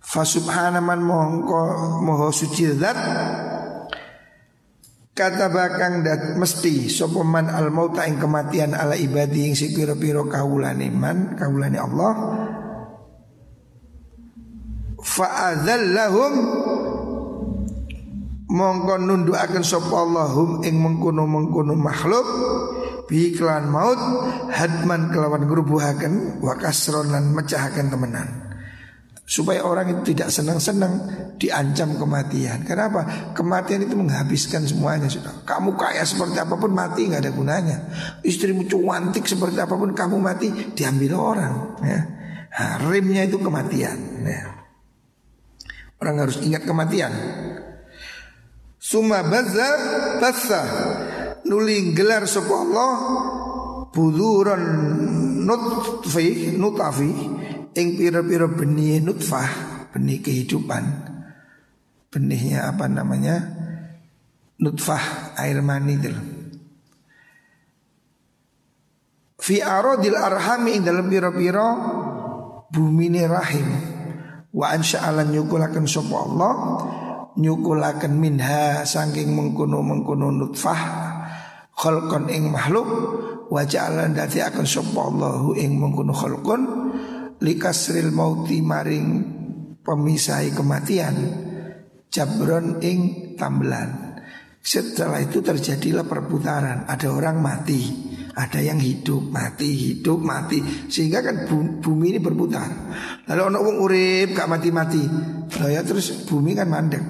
Fasubhanaman 0.00 1.06
mongko 1.06 1.60
moho 2.02 2.34
suci 2.34 2.66
zat. 2.74 2.98
Kata 5.14 5.52
bakang 5.52 6.02
dat 6.02 6.34
mesti 6.34 6.88
sopeman 6.90 7.46
al 7.46 7.70
mauta 7.70 8.08
ing 8.08 8.18
kematian 8.18 8.72
ala 8.72 8.96
ibadi 8.96 9.52
ing 9.52 9.54
sikiro 9.54 9.94
piro 9.94 10.26
kaulane 10.26 10.88
man 10.90 11.38
kaulane 11.38 11.78
Allah. 11.78 12.12
Fa'adzallahum 14.98 16.34
mongko 18.50 18.94
nundukaken 18.98 19.62
sapa 19.62 19.94
Allahum 19.94 20.66
ing 20.66 20.74
mengkono-mengkono 20.74 21.78
makhluk 21.78 22.26
bi 23.10 23.34
maut 23.66 23.98
hadman 24.54 25.10
kelawan 25.10 25.50
ngrubuhaken 25.50 26.38
wa 26.38 26.54
kasron 26.54 27.10
lan 27.10 27.34
mecahaken 27.34 27.90
temenan 27.90 28.50
supaya 29.30 29.62
orang 29.62 29.94
itu 29.94 30.10
tidak 30.10 30.34
senang-senang 30.34 31.06
diancam 31.38 31.94
kematian. 31.94 32.66
Kenapa? 32.66 33.30
Kematian 33.30 33.86
itu 33.86 33.94
menghabiskan 33.94 34.66
semuanya 34.66 35.06
sudah. 35.06 35.46
Kamu 35.46 35.78
kaya 35.78 36.02
seperti 36.02 36.42
apa 36.42 36.58
pun 36.58 36.74
mati 36.74 37.06
nggak 37.06 37.22
ada 37.22 37.30
gunanya. 37.30 37.78
Istrimu 38.26 38.66
cuantik 38.66 39.30
seperti 39.30 39.62
apa 39.62 39.78
pun 39.78 39.94
kamu 39.94 40.18
mati 40.18 40.50
diambil 40.74 41.14
orang. 41.14 41.54
Ya. 41.86 42.00
Nah, 42.50 42.74
rimnya 42.90 43.22
itu 43.22 43.38
kematian. 43.38 44.26
Ya. 44.26 44.50
Orang 46.02 46.18
harus 46.18 46.42
ingat 46.42 46.66
kematian. 46.66 47.14
Suma 48.82 49.22
baza 49.22 49.70
tasa 50.18 50.62
nuling 51.46 51.96
gelar 51.96 52.24
sapa 52.24 52.52
Allah 52.52 52.92
buduron 53.90 54.62
nutfi 55.44 56.54
nutafi 56.54 57.10
ing 57.74 57.88
pira-pira 57.98 58.46
benih 58.46 59.00
nutfah 59.02 59.50
benih 59.94 60.22
kehidupan. 60.22 61.08
Benihnya 62.10 62.66
apa 62.66 62.90
namanya? 62.90 63.38
Nutfah 64.60 65.34
air 65.38 65.62
mani 65.62 65.94
itu 65.96 66.10
fi 69.40 69.64
aradil 69.64 70.14
arhami 70.14 70.78
ing 70.78 70.82
dalam 70.84 71.08
pira-pira 71.08 71.66
bumi 72.68 73.08
rahim. 73.24 73.66
Wa 74.50 74.76
ansya'alan 74.76 75.30
nyukulaken 75.32 75.86
sapa 75.86 76.16
Allah 76.26 76.54
nyukulaken 77.38 78.12
minha 78.18 78.82
saking 78.82 79.32
mengkono 79.32 79.80
mengkono 79.80 80.28
nutfah 80.34 81.09
khalqan 81.80 82.28
ing 82.28 82.52
makhluk 82.52 82.88
wa 83.48 83.64
ja'alan 83.64 84.12
dadi 84.12 84.44
akan 84.44 84.68
sapa 84.68 85.00
Allahu 85.00 85.56
ing 85.56 85.80
mengkono 85.80 86.12
khalqan 86.12 86.62
likasril 87.40 88.12
mauti 88.12 88.60
maring 88.60 89.08
pemisai 89.80 90.52
kematian 90.52 91.16
jabron 92.12 92.84
ing 92.84 93.32
tambelan. 93.40 94.20
Setelah 94.60 95.24
itu 95.24 95.40
terjadilah 95.40 96.04
perputaran. 96.04 96.84
Ada 96.84 97.08
orang 97.08 97.40
mati 97.40 97.80
ada 98.36 98.60
yang 98.62 98.76
hidup 98.76 99.32
mati 99.32 99.72
hidup 99.72 100.20
mati. 100.20 100.60
Sehingga 100.86 101.24
kan 101.24 101.48
bumi 101.80 102.16
ini 102.16 102.20
berputar. 102.20 102.68
Lalu 103.24 103.40
orang 103.40 103.62
wong 103.64 103.76
urip 103.80 104.28
gak 104.36 104.50
mati 104.52 104.68
mati 104.68 105.02
lah 105.60 105.70
ya 105.72 105.80
terus 105.80 106.28
bumi 106.28 106.52
kan 106.52 106.68
mandek. 106.68 107.02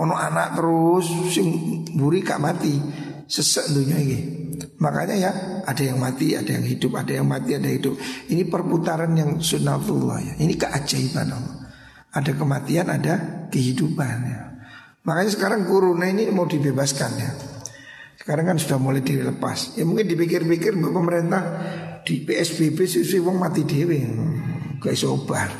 Ono 0.00 0.16
anak 0.16 0.56
terus 0.56 1.06
sing 1.28 1.48
buri 1.92 2.24
gak 2.24 2.40
mati 2.40 2.74
sesek 3.26 3.70
dunia 3.72 3.98
ini. 3.98 4.18
Makanya 4.78 5.16
ya 5.16 5.32
ada 5.66 5.82
yang 5.82 5.98
mati 5.98 6.34
ada 6.34 6.50
yang 6.52 6.66
hidup 6.66 6.98
ada 6.98 7.12
yang 7.14 7.26
mati 7.26 7.54
ada 7.56 7.66
yang 7.66 7.78
hidup. 7.78 7.94
Ini 8.28 8.42
perputaran 8.46 9.12
yang 9.14 9.38
sunnatullah 9.38 10.18
ya. 10.22 10.34
Ini 10.38 10.54
keajaiban 10.58 11.28
Allah. 11.30 11.56
Ada 12.12 12.32
kematian 12.36 12.86
ada 12.92 13.46
kehidupan 13.48 14.16
ya. 14.26 14.40
Makanya 15.02 15.30
sekarang 15.34 15.66
corona 15.66 16.06
ini 16.06 16.30
mau 16.30 16.46
dibebaskan 16.46 17.12
ya. 17.18 17.30
Sekarang 18.20 18.54
kan 18.54 18.56
sudah 18.60 18.78
mulai 18.78 19.02
dilepas. 19.02 19.74
Ya 19.74 19.82
mungkin 19.82 20.06
dipikir-pikir 20.06 20.78
pemerintah 20.78 21.42
di 22.06 22.22
PSBB 22.22 22.86
sih 22.86 23.18
wong 23.18 23.38
mati 23.38 23.66
dewi 23.66 23.98
kayak 24.82 24.98
sobar 24.98 25.50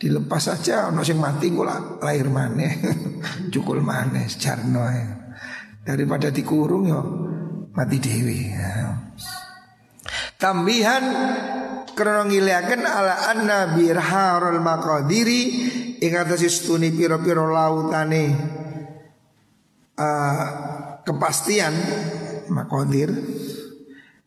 dilepas 0.00 0.40
saja 0.40 0.88
ono 0.88 1.04
sing 1.04 1.20
mati 1.20 1.52
kok 1.52 2.00
lahir 2.00 2.32
maneh. 2.32 2.72
Cukul 3.52 3.84
maneh 3.84 4.24
sejarno 4.32 4.84
ya. 4.88 5.19
Daripada 5.84 6.28
dikurung 6.28 6.84
yo 6.88 7.00
mati 7.72 7.98
dewi 7.98 8.52
ya. 8.52 8.98
tambihan 10.36 11.04
karena 11.94 12.24
ngiliakan 12.24 12.80
ala 12.84 13.14
anna 13.30 13.58
birharul 13.76 14.60
maqadiri 14.60 15.42
ing 16.00 16.12
atas 16.16 16.40
istuni 16.44 16.92
piro-piro 16.92 17.48
lautane 17.52 18.24
uh, 20.00 20.44
kepastian 21.04 21.74
makodir 22.48 23.12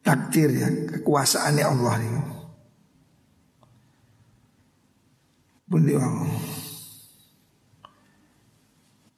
takdir 0.04 0.50
ya 0.52 0.70
kekuasaannya 0.70 1.66
Allah 1.66 1.96
ya. 2.04 2.22
Bundi. 5.64 5.96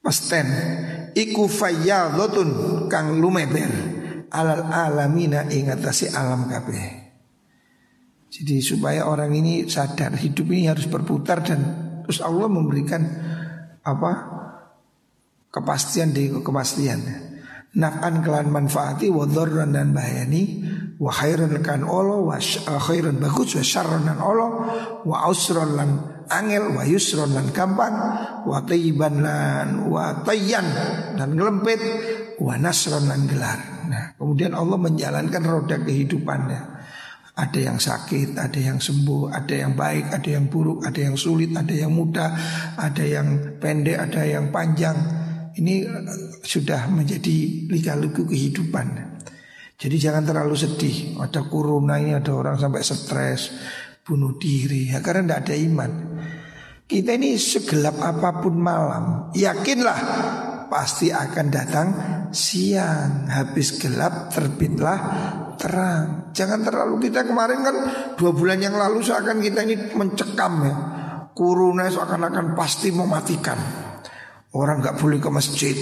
Pasten 0.06 0.46
iku 1.18 1.50
fayyadhatun 1.50 2.86
kang 2.86 3.18
lumeber 3.18 3.66
alal 4.30 4.70
alamina 4.70 5.50
ing 5.50 5.66
alam 6.14 6.46
kabeh. 6.46 7.10
Jadi 8.30 8.62
supaya 8.62 9.02
orang 9.02 9.34
ini 9.34 9.66
sadar 9.66 10.14
hidup 10.14 10.46
ini 10.54 10.70
harus 10.70 10.86
berputar 10.86 11.42
dan 11.42 11.60
terus 12.06 12.22
Allah 12.22 12.46
memberikan 12.46 13.02
apa 13.82 14.12
kepastian 15.50 16.14
di 16.14 16.30
kepastian. 16.30 17.02
Naf'an 17.74 18.22
kelan 18.22 18.54
manfaati 18.54 19.10
wa 19.10 19.26
dan 19.26 19.90
bahayani 19.90 20.42
wa 21.02 21.10
khairan 21.10 21.50
kan 21.66 21.82
Allah 21.82 22.22
wa 22.22 22.38
khairan 22.78 23.18
bagus 23.18 23.58
wa 23.58 23.64
syarran 23.66 24.06
Allah 24.06 24.50
wa 25.02 25.16
usran 25.28 25.74
lan 25.74 26.15
angel 26.30 26.74
wa 26.74 26.82
yusron 26.82 27.34
lan 27.34 27.50
gampang 27.54 27.94
wa 28.46 28.58
tayyiban 28.62 29.22
lan 29.22 29.86
wa 29.86 30.22
tayyan 30.26 30.66
dan 31.14 31.34
ngelempit 31.34 31.80
wa 32.38 32.54
nasron 32.60 33.08
lan 33.08 33.24
gelar. 33.26 33.58
Nah, 33.86 34.04
kemudian 34.18 34.52
Allah 34.52 34.78
menjalankan 34.78 35.42
roda 35.46 35.76
kehidupannya. 35.80 36.74
Ada 37.36 37.68
yang 37.68 37.76
sakit, 37.76 38.32
ada 38.40 38.56
yang 38.56 38.80
sembuh, 38.80 39.28
ada 39.28 39.52
yang 39.52 39.76
baik, 39.76 40.08
ada 40.08 40.28
yang 40.40 40.48
buruk, 40.48 40.88
ada 40.88 41.04
yang 41.04 41.20
sulit, 41.20 41.52
ada 41.52 41.68
yang 41.68 41.92
mudah, 41.92 42.32
ada 42.80 43.04
yang 43.04 43.60
pendek, 43.60 44.00
ada 44.00 44.24
yang 44.24 44.48
panjang. 44.48 44.96
Ini 45.52 45.84
sudah 46.40 46.88
menjadi 46.88 47.68
lika-liku 47.68 48.24
kehidupan. 48.24 49.16
Jadi 49.76 49.96
jangan 50.00 50.24
terlalu 50.24 50.56
sedih. 50.56 51.20
Ada 51.20 51.44
corona 51.44 52.00
ini 52.00 52.16
ada 52.16 52.32
orang 52.32 52.56
sampai 52.56 52.80
stres, 52.80 53.52
bunuh 54.06 54.40
diri 54.40 54.94
ya 54.94 55.04
karena 55.04 55.36
tidak 55.36 55.40
ada 55.44 55.54
iman. 55.60 55.90
Kita 56.86 57.18
ini 57.18 57.34
segelap 57.34 57.98
apa 57.98 58.38
pun 58.38 58.62
malam, 58.62 59.34
yakinlah 59.34 59.98
pasti 60.70 61.10
akan 61.10 61.46
datang 61.50 61.88
siang. 62.30 63.26
Habis 63.26 63.82
gelap 63.82 64.30
terbitlah 64.30 64.98
terang. 65.58 66.30
Jangan 66.30 66.62
terlalu 66.62 67.10
kita 67.10 67.26
kemarin 67.26 67.58
kan 67.66 67.76
dua 68.14 68.30
bulan 68.30 68.62
yang 68.62 68.78
lalu 68.78 69.02
seakan 69.02 69.42
kita 69.42 69.66
ini 69.66 69.98
mencekam 69.98 70.52
ya. 70.62 70.74
Corona 71.34 71.90
seakan-akan 71.90 72.54
pasti 72.54 72.94
mematikan. 72.94 73.58
Orang 74.54 74.78
nggak 74.78 74.96
boleh 75.02 75.18
ke 75.18 75.28
masjid, 75.28 75.76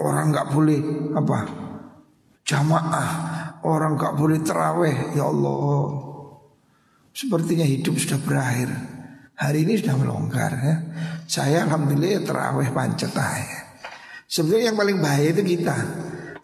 orang 0.00 0.32
nggak 0.32 0.48
boleh 0.48 0.80
apa 1.12 1.38
jamaah, 2.42 3.10
orang 3.68 4.00
nggak 4.00 4.16
boleh 4.16 4.38
teraweh. 4.42 5.14
Ya 5.14 5.28
Allah, 5.28 5.86
Sepertinya 7.12 7.68
hidup 7.68 8.00
sudah 8.00 8.16
berakhir. 8.24 8.91
Hari 9.36 9.64
ini 9.64 9.80
sudah 9.80 9.96
melonggar 9.96 10.52
ya. 10.60 10.74
Saya 11.24 11.64
alhamdulillah 11.64 12.22
terawih 12.22 12.70
pancet 12.70 13.12
ya. 13.16 13.60
Sebenarnya 14.28 14.72
yang 14.72 14.78
paling 14.78 14.98
bahaya 15.00 15.28
itu 15.32 15.42
kita 15.44 15.76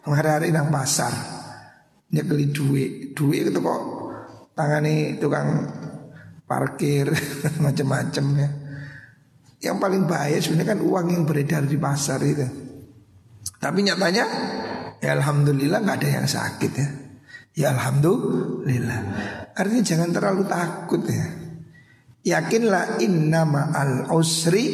menghari-hari 0.05 0.49
nang 0.53 0.69
pasar 0.69 1.13
nyekeli 2.09 2.49
duit, 2.49 3.13
duit 3.13 3.49
itu 3.49 3.59
kok 3.61 3.81
tangani 4.57 5.17
tukang 5.21 5.69
parkir 6.49 7.13
macam-macam 7.65 8.25
ya. 8.37 8.49
Yang 9.59 9.77
paling 9.77 10.03
bahaya 10.07 10.37
sebenarnya 10.39 10.77
kan 10.77 10.79
uang 10.81 11.07
yang 11.13 11.23
beredar 11.27 11.63
di 11.67 11.77
pasar 11.77 12.21
itu. 12.23 12.47
Tapi 13.59 13.79
nyatanya 13.85 14.25
ya 15.03 15.11
alhamdulillah 15.19 15.79
nggak 15.83 15.97
ada 15.99 16.09
yang 16.21 16.27
sakit 16.27 16.71
ya. 16.73 16.89
Ya 17.59 17.67
alhamdulillah. 17.75 18.99
Artinya 19.57 19.83
jangan 19.83 20.09
terlalu 20.15 20.43
takut 20.47 21.03
ya. 21.09 21.48
Yakinlah 22.19 22.99
inna 22.99 23.47
ma'al 23.47 24.11
usri 24.11 24.65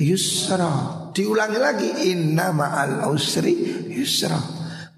yusra. 0.00 1.10
Diulangi 1.14 1.58
lagi 1.60 1.90
inna 2.10 2.50
ma'al 2.50 3.06
usri 3.12 3.88
yusra. 3.92 4.40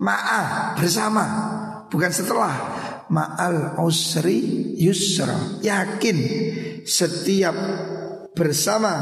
Ma'a 0.00 0.76
bersama, 0.78 1.24
bukan 1.88 2.12
setelah. 2.12 2.54
Ma'al 3.10 3.80
usri 3.82 4.74
yusra. 4.78 5.62
Yakin 5.62 6.18
setiap 6.86 7.54
bersama 8.36 8.92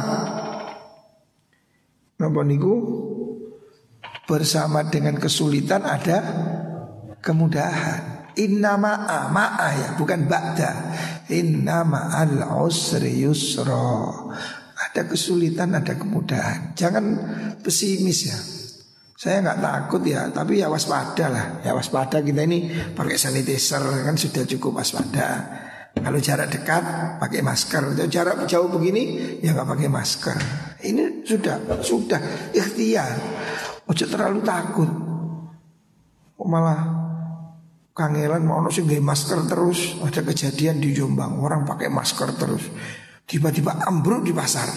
Napa 2.15 2.47
niku 2.47 2.79
bersama 4.31 4.87
dengan 4.87 5.19
kesulitan 5.19 5.83
ada 5.83 6.19
kemudahan. 7.19 8.14
Inna 8.41 8.75
ma'a 8.75 9.31
ma'a 9.31 9.69
ya 9.75 9.89
bukan 9.95 10.27
ba'da 10.27 10.71
Inna 11.31 11.87
ma'al 11.87 12.43
usri 12.67 13.23
yusra 13.23 14.11
Ada 14.75 15.07
kesulitan 15.07 15.75
ada 15.79 15.95
kemudahan 15.95 16.75
Jangan 16.75 17.05
pesimis 17.63 18.21
ya 18.27 18.39
Saya 19.15 19.41
nggak 19.41 19.61
takut 19.65 20.03
ya, 20.05 20.29
tapi 20.29 20.61
ya 20.61 20.69
waspada 20.69 21.33
lah. 21.33 21.47
Ya 21.65 21.73
waspada 21.73 22.21
kita 22.21 22.45
ini 22.45 22.69
pakai 22.93 23.17
sanitizer 23.17 23.81
kan 23.81 24.21
sudah 24.21 24.45
cukup 24.45 24.85
waspada. 24.85 25.49
Kalau 25.95 26.21
jarak 26.21 26.53
dekat 26.53 26.83
pakai 27.23 27.41
masker, 27.41 27.95
kalau 27.97 28.11
jarak 28.11 28.45
jauh 28.45 28.69
begini 28.69 29.39
ya 29.41 29.57
nggak 29.57 29.65
pakai 29.65 29.89
masker. 29.89 30.37
Ini 30.83 31.25
sudah 31.25 31.81
sudah 31.81 32.53
ikhtiar. 32.53 33.17
Ojo 33.89 34.05
terlalu 34.05 34.45
takut. 34.45 34.91
Kok 36.35 36.49
malah 36.51 36.94
kangelan 37.95 38.43
mau 38.43 38.67
sih 38.69 38.83
gak 38.83 39.01
masker 39.01 39.47
terus. 39.47 39.97
Ada 40.03 40.27
kejadian 40.27 40.83
di 40.83 40.91
Jombang 40.91 41.39
orang 41.39 41.63
pakai 41.63 41.89
masker 41.89 42.35
terus. 42.35 42.67
Tiba-tiba 43.25 43.81
ambruk 43.87 44.27
di 44.27 44.35
pasar. 44.35 44.69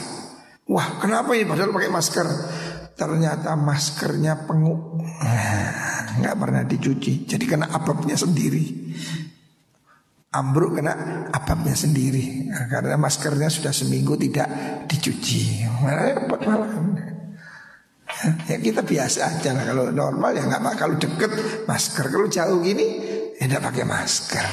Wah 0.69 1.01
kenapa 1.01 1.33
ini 1.33 1.49
padahal 1.49 1.73
pakai 1.73 1.91
masker? 1.91 2.27
Ternyata 2.97 3.53
maskernya 3.53 4.47
penguk 4.49 4.97
nah, 5.21 6.17
nggak 6.17 6.35
pernah 6.37 6.63
dicuci. 6.65 7.27
Jadi 7.27 7.45
kena 7.45 7.69
ababnya 7.69 8.17
sendiri. 8.17 8.65
Ambruk 10.33 10.79
kena 10.79 10.93
ababnya 11.33 11.75
sendiri. 11.77 12.49
Karena 12.69 12.95
maskernya 12.97 13.49
sudah 13.49 13.73
seminggu 13.73 14.17
tidak 14.17 14.49
dicuci. 14.89 15.65
Malah 15.83 16.25
malah 16.41 16.69
Ya 18.49 18.57
kita 18.57 18.81
biasa 18.81 19.19
aja 19.37 19.53
lah. 19.53 19.63
Kalau 19.67 19.85
normal 19.93 20.33
ya 20.33 20.43
nggak 20.45 20.61
Kalau 20.77 20.95
deket 20.97 21.31
masker. 21.69 22.05
Kalau 22.09 22.27
jauh 22.27 22.59
gini 22.61 22.85
ya 23.37 23.45
tidak 23.45 23.71
pakai 23.71 23.83
masker. 23.85 24.45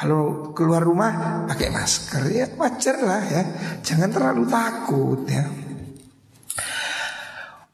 Kalau 0.00 0.52
keluar 0.56 0.80
rumah 0.80 1.44
pakai 1.44 1.68
masker. 1.68 2.22
Ya 2.32 2.46
wajar 2.56 2.96
lah 3.04 3.22
ya. 3.28 3.42
Jangan 3.84 4.08
terlalu 4.08 4.44
takut 4.48 5.20
ya. 5.28 5.44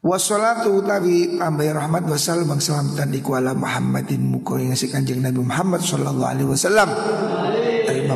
Wassalatu 0.07 0.86
utawi 0.86 1.34
tambahi 1.34 1.74
rahmat 1.74 2.07
wassalam 2.07 2.46
bang 2.46 2.62
selamatan 2.62 3.11
iku 3.11 3.42
ala 3.42 3.59
Muhammadin 3.59 4.22
muka 4.22 4.54
si 4.78 4.86
kanjeng 4.86 5.18
Nabi 5.18 5.42
Muhammad 5.42 5.82
sallallahu 5.82 6.30
alaihi 6.30 6.46
wasallam 6.46 6.86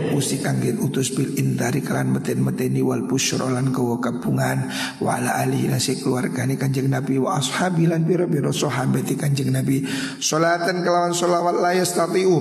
Mapusi 0.00 0.40
kangen 0.40 0.80
utus 0.80 1.12
bil 1.12 1.36
indari 1.36 1.84
kalan 1.84 2.16
meten 2.16 2.40
meteni 2.40 2.80
wal 2.80 3.04
busyra 3.04 3.52
lan 3.52 3.68
kawa 3.68 4.00
kabungan. 4.00 4.72
Wa 4.96 5.20
ala 5.20 5.36
alihi 5.44 5.68
nasi 5.68 6.00
keluargane 6.00 6.56
kanjeng 6.56 6.88
Nabi 6.88 7.20
wa 7.20 7.36
ashabi 7.36 7.84
lan 7.84 8.08
biro 8.08 8.24
biro 8.24 8.48
sahabati 8.48 9.20
kanjeng 9.20 9.52
Nabi. 9.52 9.84
Salatan 10.16 10.80
kelawan 10.80 11.12
sholawat 11.12 11.60
la 11.60 11.76
yastatiu. 11.76 12.32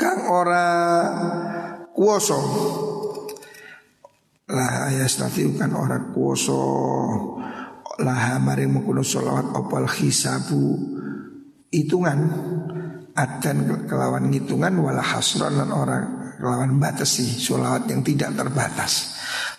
Kang 0.00 0.24
ora 0.32 0.64
kuoso 1.92 2.40
lah 4.48 4.88
yastatiu 4.96 5.52
kan 5.60 5.76
ora 5.76 6.00
kuoso 6.16 6.56
laha 8.00 8.40
maring 8.40 8.72
mengkuno 8.72 9.04
sholawat 9.04 9.52
opal 9.52 9.84
hisabu. 9.84 10.96
Hitungan 11.68 12.18
adan 13.16 13.88
kelawan 13.88 14.28
ngitungan 14.28 14.76
wala 14.76 15.00
hasron 15.00 15.56
dan 15.56 15.72
orang 15.72 16.36
kelawan 16.36 16.76
batasi 16.76 17.24
sholawat 17.24 17.88
yang 17.88 18.04
tidak 18.04 18.36
terbatas. 18.36 19.16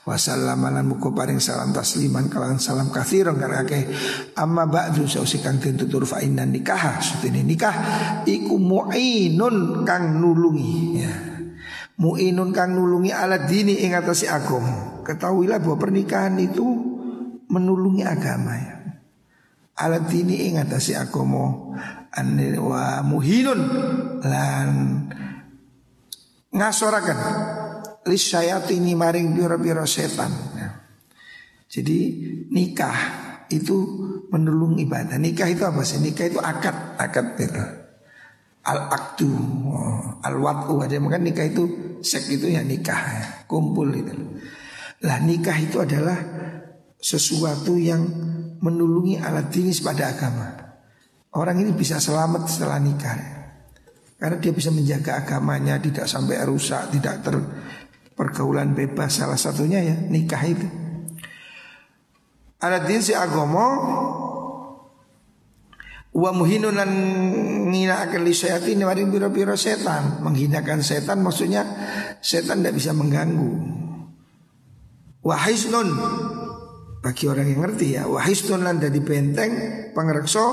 Wasallamalan 0.08 0.88
muku 0.88 1.12
paring 1.12 1.44
salam 1.44 1.76
tasliman 1.76 2.32
kelawan 2.32 2.62
salam 2.62 2.88
kathirun 2.94 3.36
karena 3.36 3.68
ke 3.68 3.92
amma 4.40 4.64
ba'du 4.64 5.04
sausi 5.04 5.44
kang 5.44 5.60
tutur 5.60 6.08
fa 6.08 6.24
inna 6.24 6.48
nikah 6.48 7.04
sutini 7.04 7.44
nikah 7.44 7.76
iku 8.24 8.56
mu'inun 8.56 9.84
kang 9.84 10.16
nulungi 10.22 10.76
ya. 10.96 11.14
Mu'inun 11.98 12.56
kang 12.56 12.78
nulungi 12.78 13.12
alat 13.12 13.50
dini 13.52 13.84
ing 13.84 13.98
atasi 13.98 14.30
agama 14.32 15.04
ketahuilah 15.04 15.60
bahwa 15.60 15.76
pernikahan 15.76 16.40
itu 16.40 16.64
menulungi 17.52 18.08
agama 18.08 18.54
ya. 18.56 18.78
Alat 19.78 20.10
ini 20.10 20.50
ingat 20.50 20.74
si 20.82 20.98
agomo 20.98 21.78
wa 22.58 23.06
muhinun 23.06 23.60
lan 24.26 24.70
ngasorakan 26.50 27.20
ini 28.72 28.96
maring 28.96 29.36
biro-biro 29.36 29.84
setan. 29.84 30.32
Ya. 30.56 30.70
Jadi 31.68 32.00
nikah 32.48 32.96
itu 33.52 33.76
menulung 34.32 34.80
ibadah. 34.80 35.20
Nikah 35.20 35.48
itu 35.52 35.64
apa 35.68 35.84
sih? 35.84 36.00
Nikah 36.00 36.26
itu 36.32 36.40
akad, 36.40 36.96
akad 36.96 37.36
itu. 37.36 37.64
Al 38.68 38.92
akdu, 38.92 39.32
oh, 39.72 40.20
al 40.20 40.36
watu 40.44 40.84
aja 40.84 41.00
makan 41.00 41.24
nikah 41.24 41.48
itu 41.48 41.96
sek 42.04 42.28
itu 42.28 42.52
ya 42.52 42.60
nikah, 42.68 43.00
ya. 43.00 43.24
kumpul 43.48 43.88
itu. 43.96 44.12
Lah 45.08 45.24
nikah 45.24 45.56
itu 45.56 45.80
adalah 45.80 46.20
sesuatu 47.00 47.80
yang 47.80 48.04
menulungi 48.60 49.24
alat 49.24 49.48
dinis 49.56 49.80
pada 49.80 50.12
agama. 50.12 50.67
Orang 51.36 51.60
ini 51.60 51.76
bisa 51.76 52.00
selamat 52.00 52.48
setelah 52.48 52.80
nikah. 52.80 53.18
Karena 54.18 54.38
dia 54.40 54.54
bisa 54.56 54.72
menjaga 54.72 55.20
agamanya 55.22 55.78
tidak 55.78 56.08
sampai 56.08 56.42
rusak, 56.48 56.90
tidak 56.96 57.22
ter 57.22 57.36
pergaulan 58.18 58.74
bebas 58.74 59.22
salah 59.22 59.38
satunya 59.38 59.84
ya 59.84 59.96
nikah 60.10 60.42
itu. 60.48 60.68
Alat 62.58 62.90
din 62.90 63.06
si 63.06 63.14
agomo 63.14 63.68
wa 66.18 66.32
muhinunan 66.34 66.90
ngina 67.70 68.10
akan 68.10 68.26
ini 68.66 68.82
maring 68.82 69.14
biro-biro 69.14 69.54
setan 69.54 70.26
menghinakan 70.26 70.82
setan 70.82 71.22
maksudnya 71.22 71.62
setan 72.26 72.66
tidak 72.66 72.82
bisa 72.82 72.90
mengganggu 72.98 73.54
wahisnun 75.22 75.94
bagi 77.06 77.30
orang 77.30 77.54
yang 77.54 77.62
ngerti 77.62 77.88
ya 78.02 78.10
wahistun 78.10 78.66
lan 78.66 78.82
dari 78.82 78.98
benteng 78.98 79.54
pangrekso 79.94 80.46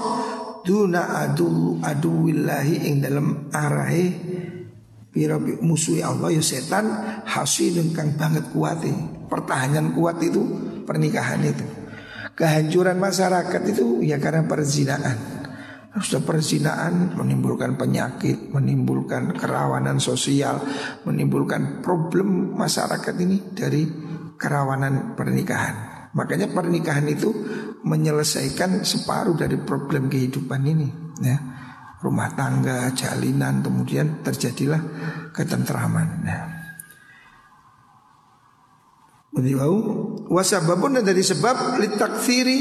duna 0.64 1.28
adu 1.28 1.78
adu 1.84 2.32
willahi 2.32 2.88
ing 2.88 3.04
dalam 3.04 3.52
arahe 3.52 4.04
pira 5.14 5.38
musuh 5.38 6.02
Allah 6.02 6.34
ya 6.34 6.42
setan 6.42 6.88
hasilun 7.22 7.94
kang 7.94 8.18
banget 8.18 8.50
kuat 8.50 8.82
pertahanan 9.30 9.94
kuat 9.94 10.18
itu 10.24 10.42
pernikahan 10.84 11.40
itu. 11.44 11.64
Kehancuran 12.34 12.98
masyarakat 12.98 13.62
itu 13.70 14.02
ya 14.02 14.18
karena 14.18 14.42
perzinaan. 14.44 15.16
Sudah 15.94 16.26
perzinaan 16.26 17.14
menimbulkan 17.14 17.78
penyakit, 17.78 18.50
menimbulkan 18.50 19.30
kerawanan 19.38 20.02
sosial, 20.02 20.58
menimbulkan 21.06 21.86
problem 21.86 22.58
masyarakat 22.58 23.14
ini 23.22 23.54
dari 23.54 23.86
kerawanan 24.34 25.14
pernikahan. 25.14 26.10
Makanya 26.18 26.50
pernikahan 26.50 27.06
itu 27.06 27.30
menyelesaikan 27.84 28.82
separuh 28.82 29.36
dari 29.36 29.60
problem 29.60 30.08
kehidupan 30.08 30.62
ini 30.64 30.88
ya. 31.20 31.38
Rumah 32.04 32.36
tangga, 32.36 32.92
jalinan, 32.92 33.64
kemudian 33.64 34.20
terjadilah 34.20 34.80
ketentraman. 35.32 36.08
Ya. 36.20 36.40
Beliau 39.32 39.72
wasababun 40.28 41.00
dari 41.00 41.24
sebab 41.24 41.80
litakfiri 41.80 42.60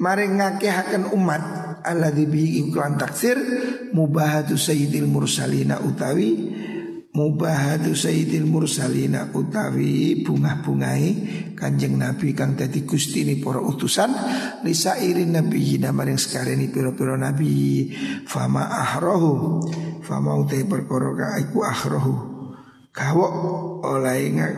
maring 0.00 0.40
ngakehaken 0.40 1.12
umat 1.12 1.42
alladzi 1.84 2.24
bi 2.24 2.64
iklan 2.64 2.96
taksir 2.96 3.36
mubahatu 3.92 4.56
sayyidil 4.56 5.06
mursalina 5.06 5.80
utawi 5.84 6.50
mubahatu 7.10 7.90
sayyidil 7.90 8.46
mursalina 8.46 9.34
utawi 9.34 10.22
bunga-bungai 10.22 11.06
kanjeng 11.58 11.98
nabi 11.98 12.30
kang 12.38 12.54
dadi 12.54 12.86
gusti 12.86 13.26
ni 13.26 13.42
para 13.42 13.58
utusan 13.58 14.14
irin 15.02 15.34
nabi 15.34 15.78
maring 15.82 16.18
sekareni 16.18 16.70
pira-pira 16.70 17.18
nabi. 17.18 17.90
Fama 18.26 18.70
ahrohu 18.70 19.66
fama 20.06 20.38
utai 20.38 20.62
perkara 20.64 21.10
ka 21.18 21.26
iku 21.42 21.58
ahrohu. 21.66 22.14
Kawo 22.90 23.26
oleh 23.86 24.34
ngak 24.34 24.54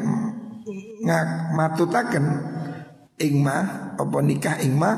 ngak 1.05 1.27
matutaken 1.53 2.25
ingma 3.21 3.93
apa 3.93 4.19
nikah 4.25 4.57
ingma 4.65 4.91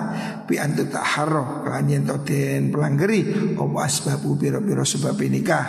bi 0.46 0.56
antu 0.56 0.86
taharro 0.86 1.66
kan 1.66 1.90
yen 1.90 2.06
to 2.06 2.22
den 2.22 2.70
pelanggeri 2.70 3.26
apa 3.58 3.78
asbabu 3.84 4.38
pira-pira 4.38 4.86
sebab 4.86 5.18
nikah 5.18 5.66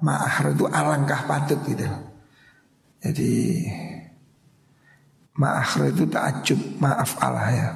ma'ahar 0.00 0.52
itu 0.52 0.64
alangkah 0.68 1.24
patut 1.24 1.60
gitu. 1.64 1.86
Jadi 3.00 3.64
ma'ahar 5.36 5.92
itu 5.92 6.04
takjub 6.08 6.60
maaf 6.80 7.16
Allah 7.22 7.50
ya. 7.52 7.70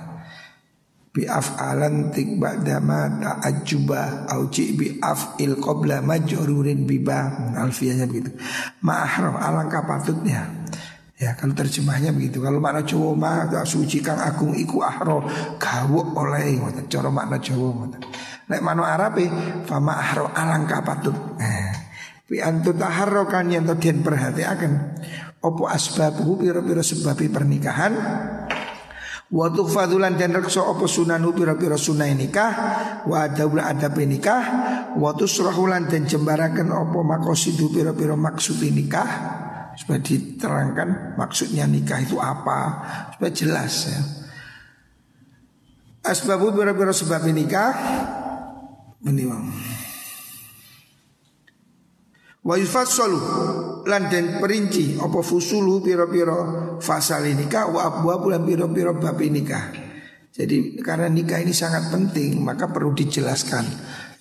Bi 1.10 1.26
af'alan 1.26 2.14
tik 2.14 2.38
ba'dama 2.38 3.18
ta'ajuba 3.18 4.30
au 4.30 4.46
bi 4.46 4.94
af'il 5.02 5.58
qabla 5.58 5.98
majrurin 6.06 6.86
biba 6.86 7.50
begitu. 8.06 8.30
Ma'ahar 8.82 9.34
alangkah 9.34 9.82
patutnya. 9.82 10.60
Ya 11.20 11.36
kalau 11.36 11.52
terjemahnya 11.52 12.16
begitu 12.16 12.40
Kalau 12.40 12.56
makna 12.64 12.80
Jawa 12.80 13.12
mah 13.12 13.44
suci 13.68 14.00
kang 14.00 14.16
agung 14.16 14.56
iku 14.56 14.80
ahro 14.80 15.20
Gawuk 15.60 16.16
oleh 16.16 16.56
Cara 16.88 17.12
makna 17.12 17.36
Jawa 17.36 17.92
Nek 18.48 18.60
makna 18.64 18.88
Arab 18.88 19.20
Fama 19.68 20.00
ahro 20.00 20.32
alangkah 20.32 20.80
patut 20.80 21.12
eh. 21.36 21.49
Bi 22.30 22.38
antu 22.38 22.70
taharrokan 22.70 23.50
yang 23.50 23.66
tadian 23.66 24.06
perhatikan 24.06 24.94
Opo 25.42 25.66
asbabu 25.66 26.38
biro-biro 26.38 26.78
sebabi 26.78 27.26
pernikahan 27.26 27.90
Wa 29.34 29.50
fadulan 29.50 30.14
dan 30.14 30.38
rekso 30.38 30.62
opo 30.62 30.86
sunanu 30.86 31.34
pira-pira 31.34 31.74
sunai 31.74 32.14
nikah 32.14 32.52
Wa 33.02 33.26
adabul 33.26 33.58
adab 33.58 33.98
nikah 33.98 34.42
Wa 34.94 35.10
tusrahulan 35.18 35.90
dan 35.90 36.06
jembarakan 36.06 36.70
opo 36.70 37.02
makosidu 37.02 37.74
pira-pira 37.74 38.14
maksud 38.14 38.62
nikah 38.62 39.10
Supaya 39.74 39.98
diterangkan 39.98 41.18
maksudnya 41.18 41.66
nikah 41.66 41.98
itu 41.98 42.14
apa 42.22 42.58
Supaya 43.10 43.32
jelas 43.34 43.74
ya. 43.90 44.00
Asbabu 46.06 46.54
pira-pira 46.54 46.94
sebab 46.94 47.26
nikah 47.26 47.74
Meniwang 49.02 49.50
Wa 52.50 52.58
yufassalu 52.58 53.20
lan 53.86 54.10
den 54.10 54.42
perinci 54.42 54.98
apa 54.98 55.22
fusulu 55.22 55.78
pira-pira 55.78 56.34
fasal 56.82 57.22
nikah 57.30 57.70
wa 57.70 57.86
abwa 57.86 58.18
lan 58.26 58.42
pira-pira 58.42 58.90
bab 58.90 59.22
nikah. 59.22 59.70
Jadi 60.34 60.82
karena 60.82 61.06
nikah 61.06 61.38
ini 61.38 61.54
sangat 61.54 61.94
penting 61.94 62.42
maka 62.42 62.66
perlu 62.74 62.90
dijelaskan 62.90 63.62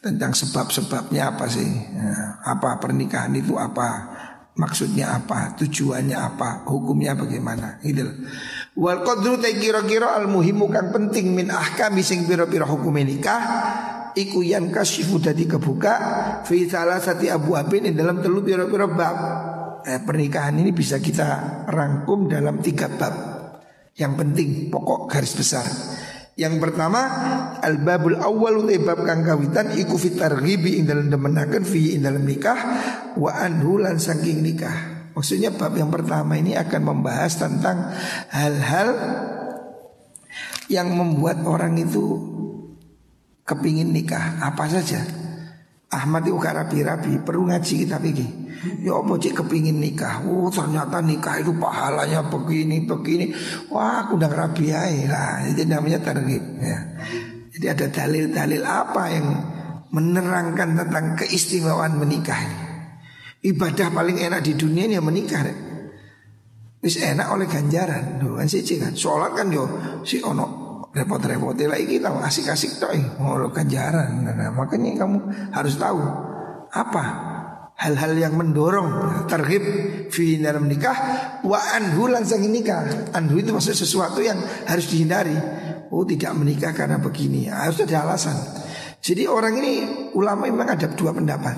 tentang 0.06 0.38
sebab-sebabnya 0.38 1.34
apa 1.34 1.50
sih? 1.50 1.66
Ya, 1.74 2.38
apa 2.46 2.78
pernikahan 2.78 3.34
itu 3.34 3.58
apa? 3.58 4.22
Maksudnya 4.62 5.18
apa? 5.18 5.58
Tujuannya 5.58 6.14
apa? 6.14 6.70
Hukumnya 6.70 7.18
bagaimana? 7.18 7.82
Itu. 7.82 8.06
Wal 8.78 9.02
qadru 9.02 9.42
kira-kira 9.42 10.14
al 10.14 10.30
muhimu 10.30 10.70
kang 10.70 10.94
penting 10.94 11.34
min 11.34 11.50
ahkam 11.50 11.98
sing 12.06 12.30
pira-pira 12.30 12.70
hukum 12.70 12.94
nikah 12.94 13.42
iku 14.16 14.42
yang 14.42 14.74
kasyifu 14.74 15.22
dadi 15.22 15.46
kebuka 15.46 15.94
fi 16.46 16.66
sati 16.70 17.28
abu 17.30 17.54
abin 17.54 17.90
dalam 17.94 18.24
telu 18.24 18.42
pira-pira 18.42 18.88
bab. 18.90 19.18
Eh, 19.86 20.02
pernikahan 20.04 20.60
ini 20.60 20.76
bisa 20.76 21.00
kita 21.00 21.64
rangkum 21.70 22.28
dalam 22.28 22.60
tiga 22.60 22.92
bab. 22.92 23.16
Yang 23.96 24.14
penting 24.16 24.50
pokok 24.72 25.12
garis 25.12 25.34
besar. 25.36 25.66
Yang 26.40 26.56
pertama 26.64 27.02
al-babul 27.60 28.16
awal 28.16 28.64
bab 28.80 29.04
kang 29.04 29.28
kawitan 29.28 29.76
iku 29.76 30.00
fitar 30.00 30.40
targhibi 30.40 30.80
ing 30.80 30.88
dalam 30.88 31.12
demenaken 31.12 31.68
fi 31.68 32.00
ing 32.00 32.08
dalam 32.08 32.24
nikah 32.24 32.60
wa 33.20 33.32
anhu 33.36 33.76
nikah. 34.40 35.12
Maksudnya 35.12 35.52
bab 35.52 35.76
yang 35.76 35.92
pertama 35.92 36.40
ini 36.40 36.56
akan 36.56 36.82
membahas 36.96 37.36
tentang 37.36 37.92
hal-hal 38.32 38.90
yang 40.72 40.96
membuat 40.96 41.44
orang 41.44 41.76
itu 41.76 42.39
kepingin 43.50 43.90
nikah. 43.90 44.38
Apa 44.46 44.70
saja. 44.70 45.02
Ahmad 45.90 46.22
itu 46.30 46.38
gak 46.38 46.54
rapi-rapi 46.54 47.26
perlu 47.26 47.50
ngaji 47.50 47.74
kita 47.90 47.98
pikir. 47.98 48.30
Ya 48.86 48.94
apa 48.94 49.16
cik 49.18 49.42
kepingin 49.42 49.82
nikah? 49.82 50.22
Oh 50.22 50.52
ternyata 50.54 51.02
nikah 51.02 51.42
itu 51.42 51.50
pahalanya 51.58 52.30
begini 52.30 52.86
begini. 52.86 53.34
Wah 53.74 54.06
aku 54.06 54.22
udah 54.22 54.30
rapi 54.30 54.70
aja 54.70 55.10
lah. 55.10 55.34
Itu 55.50 55.66
namanya 55.66 55.98
targib 55.98 56.44
ya. 56.62 56.78
Jadi 57.50 57.66
ada 57.66 57.86
dalil-dalil 57.90 58.62
apa 58.62 59.04
yang 59.10 59.28
menerangkan 59.90 60.78
tentang 60.78 61.18
keistimewaan 61.18 61.98
menikah 61.98 62.38
ibadah 63.44 63.88
paling 63.92 64.20
enak 64.20 64.44
di 64.44 64.54
dunia 64.56 64.88
ini 64.88 64.96
ya 65.00 65.04
menikah. 65.04 65.42
Wis 66.80 66.96
enak 66.96 67.28
oleh 67.36 67.44
ganjaran, 67.44 68.24
kan 68.24 68.48
sih 68.48 68.64
kan. 68.80 68.96
Sholat 68.96 69.36
kan 69.36 69.52
yo 69.52 69.68
si 70.08 70.24
ono 70.24 70.59
repot-repot 70.90 71.54
lagi 71.56 72.00
kita 72.00 72.10
asik-asik 72.26 72.82
toh 72.82 72.90
mau 73.22 73.38
ganjaran 73.54 74.26
nah, 74.26 74.50
makanya 74.54 75.06
kamu 75.06 75.18
harus 75.54 75.78
tahu 75.78 76.02
apa 76.70 77.04
hal-hal 77.80 78.12
yang 78.20 78.36
mendorong 78.36 79.24
terhib 79.32 79.64
fi 80.12 80.36
dalam 80.38 80.68
nikah. 80.68 80.96
Wa 81.48 81.80
anhu 81.80 82.12
langsung 82.12 82.44
nikah. 82.44 83.10
Anhu 83.16 83.40
itu 83.40 83.56
maksud 83.56 83.74
sesuatu 83.74 84.20
yang 84.20 84.38
harus 84.68 84.92
dihindari. 84.92 85.36
Oh 85.90 86.04
tidak 86.04 86.36
menikah 86.36 86.76
karena 86.76 87.00
begini. 87.00 87.48
Harus 87.48 87.82
ada 87.88 88.04
alasan. 88.04 88.36
Jadi 89.00 89.26
orang 89.26 89.56
ini 89.64 89.74
ulama 90.14 90.46
memang 90.52 90.76
ada 90.76 90.92
dua 90.92 91.16
pendapat. 91.16 91.56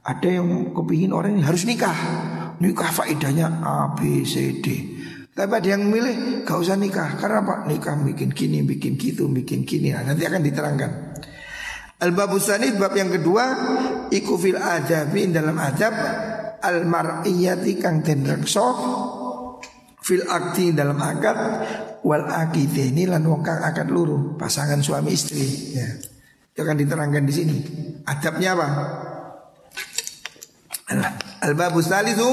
Ada 0.00 0.40
yang 0.40 0.72
kepingin 0.72 1.12
orang 1.12 1.36
ini 1.36 1.44
harus 1.44 1.68
nikah. 1.68 1.94
Nikah 2.56 2.90
faedahnya 2.92 3.60
A 3.60 3.92
B 3.92 4.24
C 4.24 4.60
D 4.64 4.66
tapi 5.40 5.56
ada 5.56 5.68
yang 5.72 5.88
milih 5.88 6.44
gak 6.44 6.58
usah 6.60 6.76
nikah 6.76 7.16
Karena 7.16 7.40
apa? 7.40 7.64
Nikah 7.64 7.96
bikin 8.04 8.28
gini, 8.36 8.60
bikin 8.60 9.00
gitu, 9.00 9.24
bikin 9.32 9.64
gini 9.64 9.88
nah, 9.88 10.04
Nanti 10.04 10.28
akan 10.28 10.44
diterangkan 10.44 10.90
Al-Babusani 11.96 12.76
bab 12.76 12.92
yang 12.92 13.08
kedua 13.08 13.44
Iku 14.12 14.36
fil 14.36 14.60
adabi 14.60 15.32
dalam 15.32 15.56
adab 15.56 15.96
Al-mar'iyati 16.60 17.72
kang 17.80 18.04
den 18.04 18.28
rekso 18.28 18.68
Fil 20.04 20.28
akti 20.28 20.76
dalam 20.76 21.00
akad 21.00 21.38
Wal 22.04 22.28
ini 22.52 23.08
lan 23.08 23.24
wong 23.24 23.40
akad 23.40 23.88
luru 23.88 24.36
Pasangan 24.36 24.84
suami 24.84 25.16
istri 25.16 25.72
ya. 25.72 25.88
Itu 26.52 26.68
akan 26.68 26.76
diterangkan 26.84 27.24
di 27.24 27.32
sini 27.32 27.56
Adabnya 28.04 28.52
apa? 28.60 28.68
Al-Babusani 31.48 32.12
itu 32.12 32.28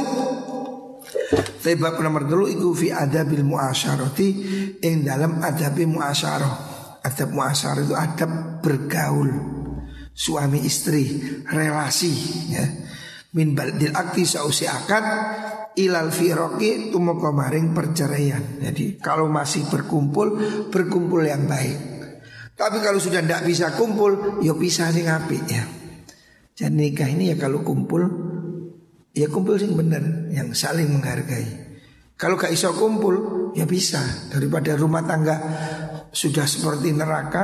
tapi 1.68 1.84
bab 1.84 1.99
nomor 1.99 2.24
dulu 2.24 2.47
itu 2.47 2.72
fi 2.72 2.95
adabil 2.95 3.43
muasyarati 3.43 4.30
ing 4.80 5.03
dalam 5.03 5.43
adabi 5.43 5.84
muasyarah. 5.84 6.53
Adab 7.03 7.36
muasyarah 7.36 7.84
itu 7.84 7.91
adab 7.91 8.63
bergaul 8.63 9.28
suami 10.15 10.63
istri, 10.63 11.20
relasi 11.43 12.13
ya. 12.55 12.63
Min 13.36 13.51
baldil 13.51 13.91
akti 13.91 14.24
sausi 14.24 14.63
akad 14.63 15.03
ilal 15.76 16.07
firoki 16.15 16.88
tumoko 16.88 17.36
maring 17.36 17.76
perceraian. 17.76 18.63
Jadi 18.63 18.95
kalau 19.03 19.28
masih 19.28 19.68
berkumpul, 19.68 20.39
berkumpul 20.72 21.20
yang 21.28 21.51
baik. 21.51 21.99
Tapi 22.55 22.80
kalau 22.80 23.03
sudah 23.03 23.20
tidak 23.20 23.43
bisa 23.43 23.76
kumpul, 23.76 24.39
ya 24.39 24.55
bisa 24.55 24.88
sih 24.95 25.03
ngapi 25.03 25.39
ya. 25.51 25.63
Jadi 26.55 26.74
nikah 26.74 27.11
ini 27.11 27.30
ya 27.30 27.36
kalau 27.36 27.59
kumpul 27.61 28.07
Ya 29.18 29.26
kumpul 29.26 29.57
sing 29.57 29.74
bener 29.74 30.30
yang 30.30 30.53
saling 30.53 30.93
menghargai. 30.93 31.65
Kalau 32.13 32.38
gak 32.38 32.53
iso 32.53 32.70
kumpul 32.78 33.49
ya 33.57 33.65
bisa 33.65 34.30
daripada 34.30 34.78
rumah 34.78 35.01
tangga 35.05 35.38
sudah 36.13 36.45
seperti 36.45 36.93
neraka 36.93 37.43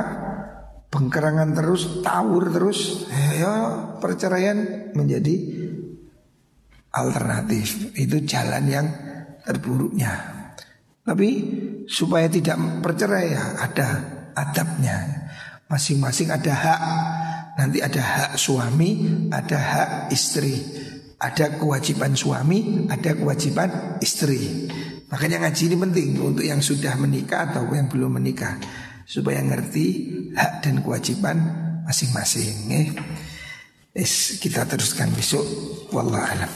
pengkerangan 0.86 1.50
terus 1.50 1.98
tawur 2.06 2.54
terus 2.54 3.10
ya 3.10 3.74
perceraian 3.98 4.90
menjadi 4.94 5.34
alternatif 6.94 7.90
itu 7.98 8.22
jalan 8.22 8.64
yang 8.70 8.86
terburuknya. 9.42 10.14
Tapi 11.02 11.28
supaya 11.90 12.30
tidak 12.30 12.80
percerai 12.80 13.26
ya 13.34 13.44
ada 13.58 13.88
adabnya. 14.32 15.26
Masing-masing 15.66 16.30
ada 16.30 16.52
hak. 16.54 16.82
Nanti 17.54 17.78
ada 17.78 18.02
hak 18.02 18.30
suami, 18.34 19.06
ada 19.30 19.58
hak 19.58 19.90
istri. 20.10 20.58
Ada 21.24 21.56
kewajiban 21.56 22.12
suami, 22.12 22.84
ada 22.92 23.16
kewajiban 23.16 23.96
istri. 24.04 24.68
Makanya 25.08 25.40
ngaji 25.48 25.62
ini 25.72 25.76
penting 25.80 26.08
untuk 26.20 26.44
yang 26.44 26.60
sudah 26.60 27.00
menikah 27.00 27.48
atau 27.48 27.64
yang 27.72 27.88
belum 27.88 28.20
menikah 28.20 28.60
supaya 29.08 29.40
ngerti 29.40 30.12
hak 30.36 30.60
dan 30.60 30.84
kewajiban 30.84 31.36
masing-masing. 31.88 32.56
Eh. 32.72 32.88
kita 34.36 34.68
teruskan 34.68 35.08
besok. 35.16 35.46
Wallah 35.96 36.28
alam. 36.28 36.52